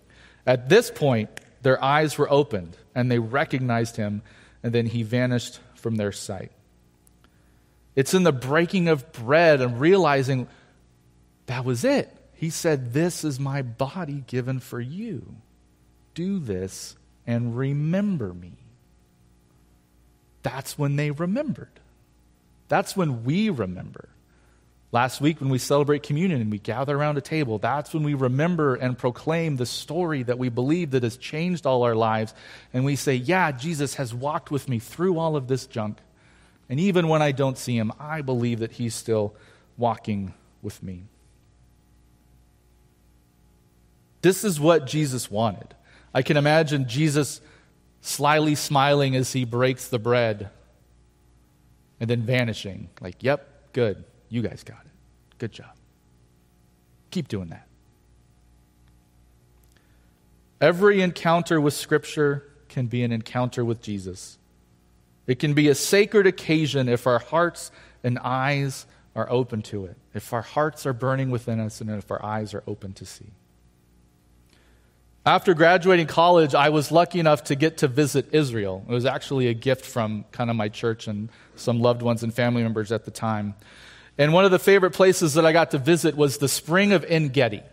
At 0.45 0.69
this 0.69 0.91
point, 0.91 1.29
their 1.61 1.83
eyes 1.83 2.17
were 2.17 2.31
opened, 2.31 2.77
and 2.93 3.09
they 3.09 3.19
recognized 3.19 3.95
him, 3.95 4.21
and 4.61 4.73
then 4.73 4.87
he 4.87 5.03
vanished 5.03 5.59
from 5.75 5.95
their 5.95 6.11
sight. 6.11 6.51
It's 7.95 8.13
in 8.13 8.23
the 8.23 8.31
breaking 8.31 8.89
of 8.89 9.11
bread 9.13 9.61
and 9.61 9.79
realizing 9.79 10.47
that 11.45 11.63
was 11.63 11.83
it. 11.83 12.09
He 12.33 12.49
said, 12.49 12.93
This 12.93 13.23
is 13.23 13.39
my 13.39 13.61
body 13.61 14.23
given 14.27 14.59
for 14.59 14.81
you. 14.81 15.37
Do 16.13 16.39
this 16.39 16.95
and 17.25 17.57
remember 17.57 18.33
me. 18.33 18.64
That's 20.45 20.77
when 20.77 20.95
they 20.95 21.09
remembered. 21.09 21.71
That's 22.67 22.95
when 22.95 23.23
we 23.23 23.49
remember. 23.49 24.09
Last 24.91 25.19
week, 25.19 25.41
when 25.41 25.49
we 25.49 25.57
celebrate 25.57 26.03
communion 26.03 26.39
and 26.39 26.51
we 26.51 26.59
gather 26.59 26.95
around 26.95 27.17
a 27.17 27.21
table, 27.21 27.57
that's 27.57 27.95
when 27.95 28.03
we 28.03 28.13
remember 28.13 28.75
and 28.75 28.95
proclaim 28.95 29.55
the 29.55 29.65
story 29.65 30.21
that 30.21 30.37
we 30.37 30.49
believe 30.49 30.91
that 30.91 31.01
has 31.01 31.17
changed 31.17 31.65
all 31.65 31.81
our 31.81 31.95
lives. 31.95 32.35
And 32.71 32.85
we 32.85 32.95
say, 32.95 33.15
Yeah, 33.15 33.51
Jesus 33.53 33.95
has 33.95 34.13
walked 34.13 34.51
with 34.51 34.69
me 34.69 34.77
through 34.77 35.17
all 35.17 35.35
of 35.35 35.47
this 35.47 35.65
junk. 35.65 35.97
And 36.69 36.79
even 36.79 37.07
when 37.07 37.23
I 37.23 37.31
don't 37.31 37.57
see 37.57 37.75
him, 37.75 37.91
I 37.99 38.21
believe 38.21 38.59
that 38.59 38.73
he's 38.73 38.93
still 38.93 39.33
walking 39.77 40.35
with 40.61 40.83
me. 40.83 41.05
This 44.21 44.43
is 44.43 44.59
what 44.59 44.85
Jesus 44.85 45.31
wanted. 45.31 45.73
I 46.13 46.21
can 46.21 46.37
imagine 46.37 46.87
Jesus 46.87 47.41
slyly 48.05 48.55
smiling 48.55 49.15
as 49.15 49.33
he 49.33 49.45
breaks 49.45 49.87
the 49.87 49.99
bread 49.99 50.49
and 51.99 52.09
then 52.09 52.21
vanishing. 52.21 52.89
Like, 53.01 53.23
yep, 53.23 53.73
good. 53.73 54.03
You 54.29 54.41
guys 54.41 54.63
got 54.63 54.81
it. 54.85 54.91
Good 55.39 55.51
job. 55.51 55.71
Keep 57.11 57.27
doing 57.27 57.49
that. 57.49 57.67
Every 60.61 61.01
encounter 61.01 61.59
with 61.59 61.73
Scripture 61.73 62.43
can 62.69 62.87
be 62.87 63.03
an 63.03 63.11
encounter 63.11 63.65
with 63.65 63.81
Jesus. 63.81 64.37
It 65.27 65.39
can 65.39 65.53
be 65.53 65.67
a 65.69 65.75
sacred 65.75 66.27
occasion 66.27 66.87
if 66.87 67.07
our 67.07 67.19
hearts 67.19 67.71
and 68.03 68.19
eyes 68.19 68.85
are 69.15 69.29
open 69.31 69.61
to 69.63 69.85
it, 69.85 69.97
if 70.13 70.31
our 70.31 70.41
hearts 70.41 70.85
are 70.85 70.93
burning 70.93 71.31
within 71.31 71.59
us, 71.59 71.81
and 71.81 71.89
if 71.89 72.11
our 72.11 72.23
eyes 72.23 72.53
are 72.53 72.63
open 72.67 72.93
to 72.93 73.05
see. 73.05 73.31
After 75.27 75.55
graduating 75.55 76.05
college, 76.05 76.53
I 76.53 76.69
was 76.69 76.91
lucky 76.91 77.19
enough 77.19 77.45
to 77.45 77.55
get 77.55 77.79
to 77.79 77.87
visit 77.87 78.27
Israel. 78.31 78.85
It 78.87 78.91
was 78.91 79.07
actually 79.07 79.47
a 79.47 79.55
gift 79.55 79.83
from 79.83 80.23
kind 80.31 80.51
of 80.51 80.55
my 80.55 80.69
church 80.69 81.07
and 81.07 81.29
some 81.55 81.79
loved 81.79 82.03
ones 82.03 82.21
and 82.21 82.31
family 82.31 82.61
members 82.61 82.91
at 82.91 83.05
the 83.05 83.11
time. 83.11 83.55
And 84.19 84.33
one 84.33 84.45
of 84.45 84.51
the 84.51 84.59
favorite 84.59 84.91
places 84.91 85.33
that 85.33 85.43
I 85.43 85.51
got 85.51 85.71
to 85.71 85.79
visit 85.79 86.15
was 86.15 86.37
the 86.37 86.47
spring 86.47 86.93
of 86.93 87.03
En 87.05 87.29
Gedi. 87.29 87.63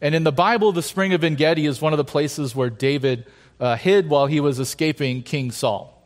And 0.00 0.14
in 0.14 0.22
the 0.22 0.30
Bible, 0.30 0.70
the 0.70 0.82
spring 0.82 1.12
of 1.12 1.24
En 1.24 1.34
Gedi 1.34 1.66
is 1.66 1.80
one 1.80 1.92
of 1.92 1.96
the 1.96 2.04
places 2.04 2.54
where 2.54 2.70
David 2.70 3.26
uh, 3.58 3.74
hid 3.74 4.08
while 4.08 4.26
he 4.26 4.38
was 4.38 4.60
escaping 4.60 5.24
King 5.24 5.50
Saul. 5.50 6.00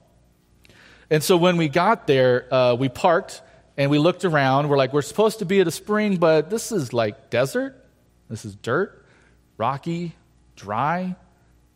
And 1.11 1.22
so 1.22 1.37
when 1.37 1.59
we 1.59 1.68
got 1.68 2.06
there, 2.06 2.52
uh, 2.52 2.74
we 2.74 2.88
parked 2.88 3.42
and 3.76 3.90
we 3.90 3.98
looked 3.98 4.24
around. 4.24 4.70
We're 4.70 4.78
like, 4.78 4.94
we're 4.94 5.02
supposed 5.02 5.40
to 5.40 5.44
be 5.44 5.61
at 5.61 5.68
a 5.68 5.70
spring, 5.70 6.16
but 6.16 6.48
this 6.48 6.72
is 6.72 6.94
like 6.94 7.28
desert. 7.28 7.85
This 8.30 8.46
is 8.46 8.54
dirt, 8.56 9.04
rocky, 9.59 10.14
dry. 10.57 11.14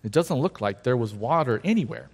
It 0.02 0.12
doesn't 0.12 0.38
look 0.38 0.60
like 0.60 0.82
there 0.82 0.96
was 0.96 1.14
water 1.14 1.60
anywhere. 1.62 2.08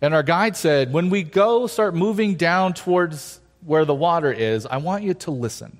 And 0.00 0.14
our 0.14 0.22
guide 0.22 0.56
said, 0.56 0.92
when 0.92 1.10
we 1.10 1.22
go 1.24 1.66
start 1.66 1.94
moving 1.94 2.36
down 2.36 2.74
towards 2.74 3.40
where 3.64 3.84
the 3.84 3.94
water 3.94 4.32
is, 4.32 4.66
I 4.66 4.76
want 4.76 5.02
you 5.02 5.14
to 5.14 5.30
listen. 5.30 5.78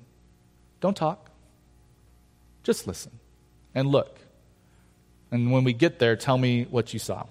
Don't 0.81 0.97
talk. 0.97 1.29
Just 2.63 2.87
listen 2.87 3.11
and 3.73 3.87
look. 3.87 4.19
And 5.31 5.51
when 5.51 5.63
we 5.63 5.73
get 5.73 5.99
there, 5.99 6.15
tell 6.15 6.37
me 6.37 6.65
what 6.69 6.93
you 6.93 6.99
saw. 6.99 7.25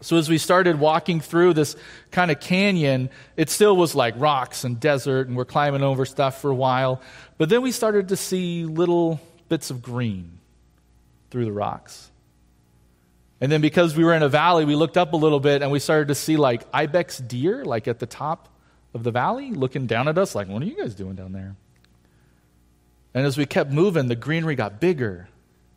So 0.00 0.16
as 0.16 0.30
we 0.30 0.38
started 0.38 0.80
walking 0.80 1.20
through 1.20 1.52
this 1.54 1.76
kind 2.10 2.30
of 2.30 2.40
canyon, 2.40 3.10
it 3.36 3.50
still 3.50 3.76
was 3.76 3.94
like 3.94 4.14
rocks 4.16 4.64
and 4.64 4.80
desert, 4.80 5.28
and 5.28 5.36
we're 5.36 5.44
climbing 5.44 5.82
over 5.82 6.06
stuff 6.06 6.40
for 6.40 6.50
a 6.50 6.54
while. 6.54 7.02
But 7.36 7.50
then 7.50 7.60
we 7.60 7.70
started 7.70 8.08
to 8.08 8.16
see 8.16 8.64
little 8.64 9.20
bits 9.50 9.70
of 9.70 9.82
green 9.82 10.39
through 11.30 11.44
the 11.44 11.52
rocks. 11.52 12.10
And 13.40 13.50
then 13.50 13.60
because 13.60 13.96
we 13.96 14.04
were 14.04 14.14
in 14.14 14.22
a 14.22 14.28
valley, 14.28 14.64
we 14.64 14.74
looked 14.74 14.98
up 14.98 15.12
a 15.12 15.16
little 15.16 15.40
bit 15.40 15.62
and 15.62 15.70
we 15.70 15.78
started 15.78 16.08
to 16.08 16.14
see 16.14 16.36
like 16.36 16.62
ibex 16.72 17.18
deer, 17.18 17.64
like 17.64 17.88
at 17.88 17.98
the 17.98 18.06
top 18.06 18.48
of 18.92 19.02
the 19.02 19.10
valley, 19.10 19.50
looking 19.50 19.86
down 19.86 20.08
at 20.08 20.18
us, 20.18 20.34
like, 20.34 20.48
what 20.48 20.60
are 20.62 20.66
you 20.66 20.76
guys 20.76 20.94
doing 20.94 21.14
down 21.14 21.32
there? 21.32 21.56
And 23.14 23.26
as 23.26 23.38
we 23.38 23.46
kept 23.46 23.70
moving, 23.70 24.08
the 24.08 24.16
greenery 24.16 24.54
got 24.54 24.80
bigger 24.80 25.28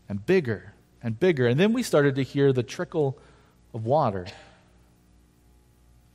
and 0.09 0.25
bigger 0.25 0.73
and 1.01 1.19
bigger. 1.19 1.47
And 1.47 1.59
then 1.59 1.73
we 1.73 1.83
started 1.83 2.15
to 2.15 2.23
hear 2.23 2.51
the 2.51 2.63
trickle 2.63 3.17
of 3.73 3.85
water. 3.85 4.27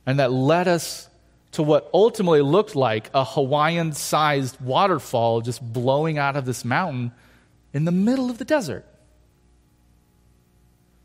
And 0.05 0.19
that 0.19 0.31
led 0.31 0.67
us 0.67 1.09
to 1.53 1.63
what 1.63 1.89
ultimately 1.93 2.41
looked 2.41 2.75
like 2.75 3.09
a 3.13 3.25
Hawaiian 3.25 3.93
sized 3.93 4.59
waterfall 4.61 5.41
just 5.41 5.61
blowing 5.61 6.17
out 6.17 6.35
of 6.35 6.45
this 6.45 6.63
mountain 6.63 7.11
in 7.73 7.85
the 7.85 7.91
middle 7.91 8.29
of 8.29 8.37
the 8.37 8.45
desert. 8.45 8.85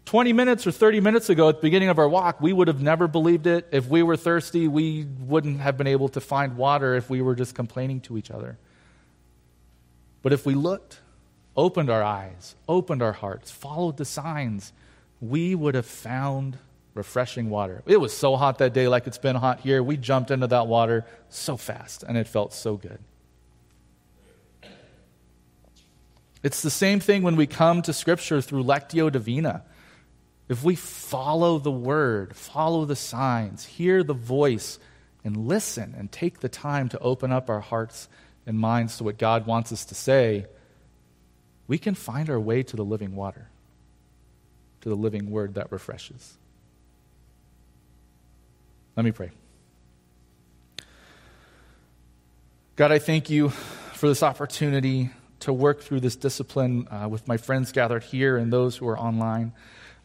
20 0.07 0.33
minutes 0.35 0.67
or 0.67 0.73
30 0.73 1.01
minutes 1.01 1.31
ago 1.31 1.49
at 1.49 1.57
the 1.57 1.63
beginning 1.63 1.89
of 1.89 1.99
our 1.99 2.09
walk, 2.09 2.41
we 2.41 2.53
would 2.53 2.69
have 2.69 2.83
never 2.83 3.09
believed 3.09 3.47
it. 3.47 3.67
If 3.73 3.89
we 3.89 4.03
were 4.03 4.17
thirsty, 4.17 4.69
we 4.69 5.07
wouldn't 5.21 5.61
have 5.61 5.79
been 5.79 5.87
able 5.87 6.09
to 6.11 6.21
find 6.21 6.57
water 6.57 6.95
if 6.95 7.09
we 7.09 7.23
were 7.23 7.35
just 7.35 7.55
complaining 7.55 8.01
to 8.03 8.19
each 8.19 8.31
other. 8.31 8.59
But 10.23 10.33
if 10.33 10.45
we 10.45 10.55
looked, 10.55 11.01
opened 11.57 11.89
our 11.89 12.03
eyes, 12.03 12.55
opened 12.69 13.03
our 13.03 13.13
hearts, 13.13 13.51
followed 13.51 13.97
the 13.97 14.05
signs, 14.05 14.73
we 15.21 15.55
would 15.55 15.75
have 15.75 15.87
found 15.87 16.59
refreshing 16.93 17.51
water. 17.51 17.83
It 17.87 18.01
was 18.01 18.17
so 18.17 18.37
hot 18.37 18.59
that 18.59 18.73
day, 18.73 18.89
like 18.89 19.07
it's 19.07 19.19
been 19.19 19.37
hot 19.37 19.61
here. 19.61 19.83
We 19.83 19.97
jumped 19.97 20.31
into 20.31 20.47
that 20.49 20.67
water 20.67 21.07
so 21.29 21.57
fast, 21.57 22.03
and 22.03 22.17
it 22.17 22.29
felt 22.29 22.53
so 22.53 22.77
good. 22.77 22.99
It's 26.43 26.61
the 26.61 26.71
same 26.71 27.01
thing 27.01 27.23
when 27.23 27.37
we 27.37 27.47
come 27.47 27.81
to 27.83 27.93
Scripture 27.93 28.43
through 28.43 28.65
Lectio 28.65 29.11
Divina. 29.11 29.65
If 30.49 30.63
we 30.63 30.75
follow 30.75 31.59
the 31.59 31.71
word, 31.71 32.37
follow 32.37 32.85
the 32.85 32.97
signs, 32.97 33.65
hear 33.65 34.03
the 34.03 34.15
voice, 34.15 34.79
and 35.25 35.49
listen 35.49 35.95
and 35.97 36.13
take 36.13 36.41
the 36.41 36.49
time 36.49 36.89
to 36.91 36.99
open 36.99 37.33
up 37.33 37.49
our 37.49 37.61
hearts 37.61 38.09
and 38.47 38.59
minds 38.59 38.99
to 38.99 39.05
what 39.05 39.17
God 39.17 39.47
wants 39.47 39.73
us 39.73 39.87
to 39.87 39.95
say, 39.95 40.47
we 41.67 41.79
can 41.79 41.95
find 41.95 42.29
our 42.29 42.39
way 42.39 42.63
to 42.63 42.77
the 42.77 42.85
living 42.85 43.17
water, 43.17 43.49
to 44.83 44.91
the 44.91 44.95
living 44.95 45.31
word 45.31 45.55
that 45.55 45.73
refreshes. 45.73 46.37
Let 48.97 49.05
me 49.05 49.13
pray. 49.13 49.31
God, 52.77 52.93
I 52.93 52.99
thank 52.99 53.31
you 53.31 53.49
for 53.49 54.09
this 54.09 54.23
opportunity 54.23 55.11
to 55.41 55.53
work 55.53 55.81
through 55.81 56.01
this 56.01 56.17
discipline 56.17 56.87
uh, 56.91 57.09
with 57.09 57.27
my 57.27 57.37
friends 57.37 57.73
gathered 57.73 58.03
here 58.03 58.37
and 58.37 58.53
those 58.53 58.77
who 58.77 58.87
are 58.89 58.99
online. 58.99 59.53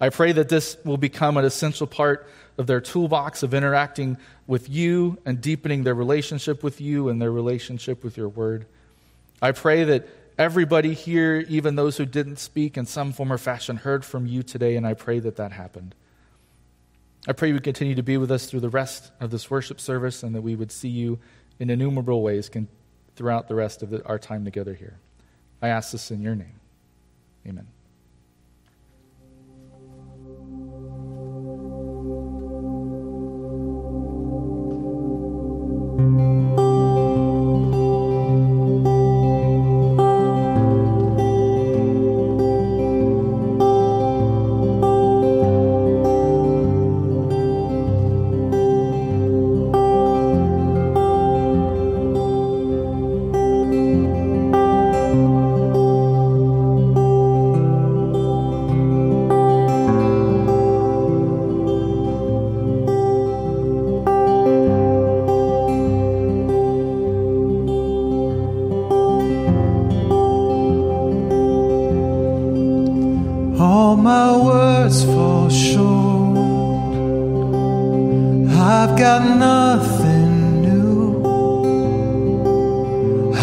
I 0.01 0.09
pray 0.09 0.31
that 0.31 0.49
this 0.49 0.77
will 0.85 0.97
become 0.97 1.37
an 1.37 1.45
essential 1.45 1.87
part 1.87 2.27
of 2.57 2.67
their 2.67 2.81
toolbox 2.81 3.43
of 3.43 3.53
interacting 3.53 4.17
with 4.47 4.69
you 4.69 5.17
and 5.25 5.41
deepening 5.41 5.83
their 5.83 5.95
relationship 5.95 6.63
with 6.63 6.79
you 6.79 7.09
and 7.09 7.21
their 7.21 7.31
relationship 7.31 8.03
with 8.03 8.17
your 8.17 8.29
word. 8.29 8.65
I 9.41 9.51
pray 9.51 9.83
that 9.85 10.07
everybody 10.37 10.93
here, 10.93 11.45
even 11.49 11.75
those 11.75 11.97
who 11.97 12.05
didn't 12.05 12.37
speak 12.39 12.77
in 12.77 12.85
some 12.85 13.11
form 13.11 13.31
or 13.31 13.37
fashion, 13.37 13.77
heard 13.77 14.05
from 14.05 14.25
you 14.25 14.43
today, 14.43 14.75
and 14.75 14.85
I 14.87 14.93
pray 14.93 15.19
that 15.19 15.35
that 15.37 15.51
happened. 15.51 15.95
I 17.27 17.33
pray 17.33 17.49
you 17.49 17.53
would 17.53 17.63
continue 17.63 17.95
to 17.95 18.03
be 18.03 18.17
with 18.17 18.31
us 18.31 18.45
through 18.45 18.61
the 18.61 18.69
rest 18.69 19.11
of 19.19 19.31
this 19.31 19.51
worship 19.51 19.79
service 19.79 20.23
and 20.23 20.33
that 20.35 20.41
we 20.41 20.55
would 20.55 20.71
see 20.71 20.89
you 20.89 21.19
in 21.59 21.69
innumerable 21.69 22.21
ways 22.21 22.49
throughout 23.15 23.49
the 23.49 23.55
rest 23.55 23.83
of 23.83 23.89
the, 23.89 24.05
our 24.05 24.17
time 24.17 24.45
together 24.45 24.73
here. 24.73 24.97
I 25.61 25.67
ask 25.67 25.91
this 25.91 26.09
in 26.11 26.21
your 26.21 26.35
name. 26.35 26.59
Amen. 27.45 27.67
you 36.19 36.68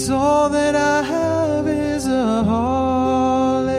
Cause 0.00 0.08
all 0.08 0.48
that 0.48 0.74
I 0.74 1.02
have 1.02 1.68
is 1.68 2.06
a 2.06 2.42
hallelujah, 2.42 3.76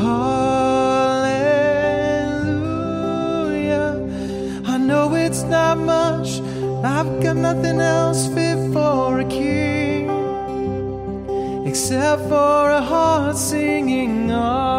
hallelujah. 0.00 1.50
I 4.66 4.76
know 4.78 5.16
it's 5.16 5.42
not 5.42 5.78
much, 5.78 6.40
I've 6.84 7.20
got 7.20 7.34
nothing 7.38 7.80
else 7.80 8.28
fit 8.28 8.72
for 8.72 9.18
a 9.18 9.24
king 9.24 10.08
except 11.66 12.22
for 12.28 12.70
a 12.70 12.80
heart 12.80 13.36
singing. 13.36 14.30
Oh, 14.30 14.69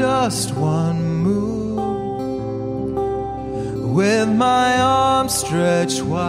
just 0.00 0.54
one 0.54 1.02
move 1.02 1.76
with 3.94 4.28
my 4.28 4.80
arms 4.80 5.34
stretched 5.34 6.02
wide. 6.02 6.20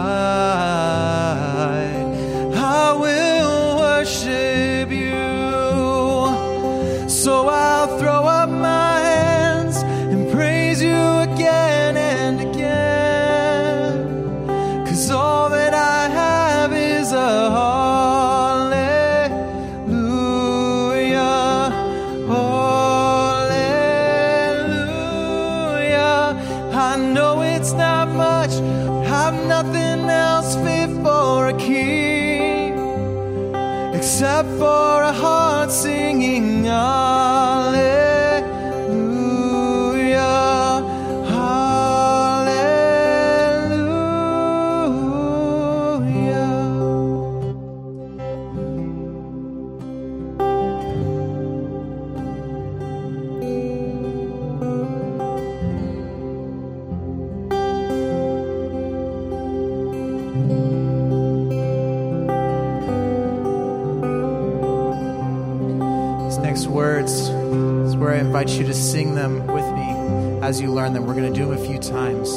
invite 68.22 68.50
you 68.50 68.64
to 68.64 68.72
sing 68.72 69.16
them 69.16 69.46
with 69.48 69.64
me 69.74 70.40
as 70.42 70.60
you 70.60 70.70
learn 70.72 70.92
them. 70.92 71.06
We're 71.06 71.14
going 71.14 71.32
to 71.32 71.38
do 71.38 71.46
them 71.46 71.58
a 71.58 71.66
few 71.66 71.78
times. 71.78 72.30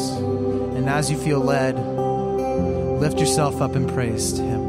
And 0.75 0.89
as 0.89 1.11
you 1.11 1.17
feel 1.17 1.39
led, 1.39 1.77
lift 2.99 3.19
yourself 3.19 3.61
up 3.61 3.75
and 3.75 3.87
praise 3.87 4.33
to 4.33 4.41
Him. 4.41 4.64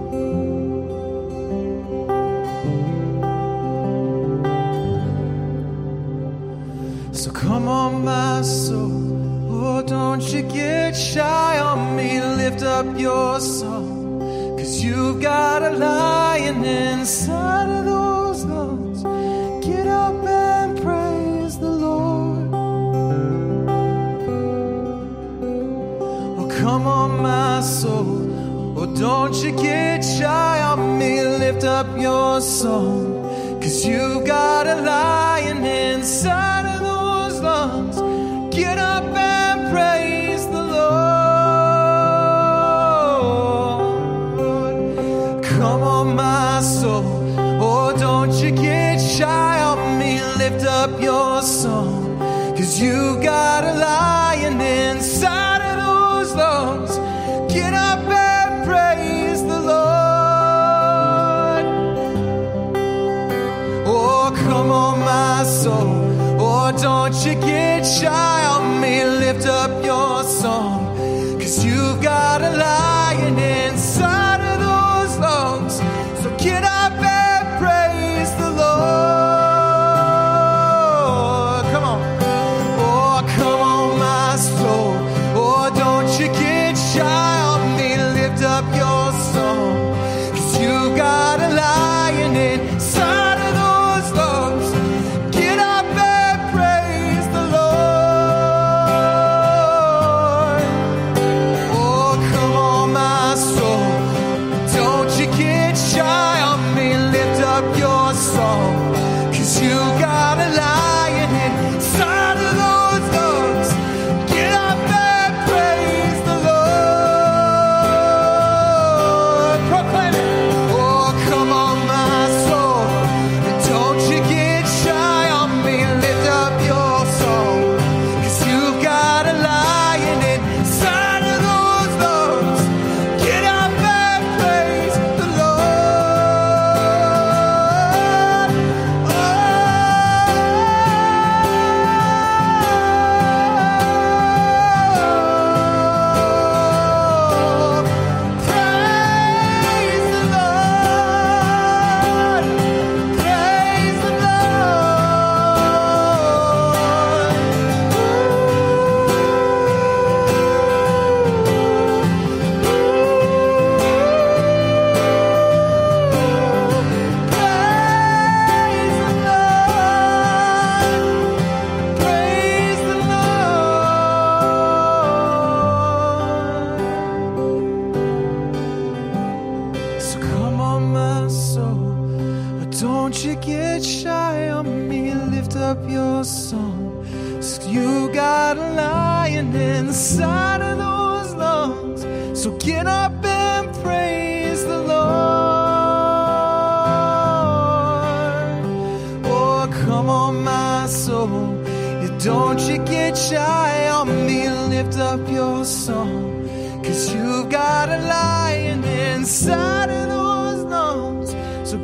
don't 66.87 67.17
you 67.27 67.35
get 67.35 67.83
shy 67.85 68.45
on 68.55 68.81
me, 68.81 69.05
lift 69.05 69.45
up 69.45 69.85
your 69.85 70.23
song, 70.23 70.97
cause 71.41 71.65
you've 71.65 72.01
got 72.01 72.41
a 72.43 72.51
light. 72.57 72.96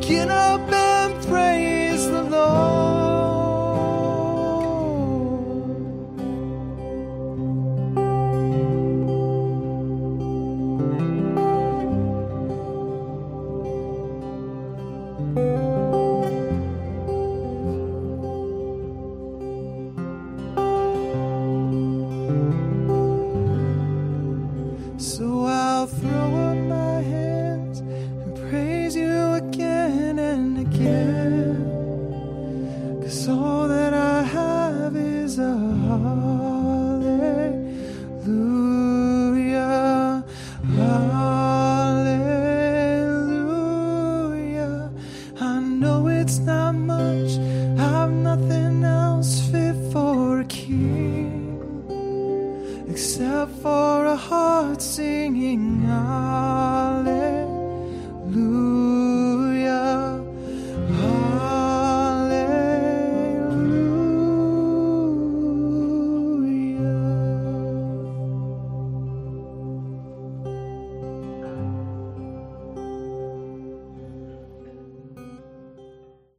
Can 0.05 0.29
I? 0.29 0.42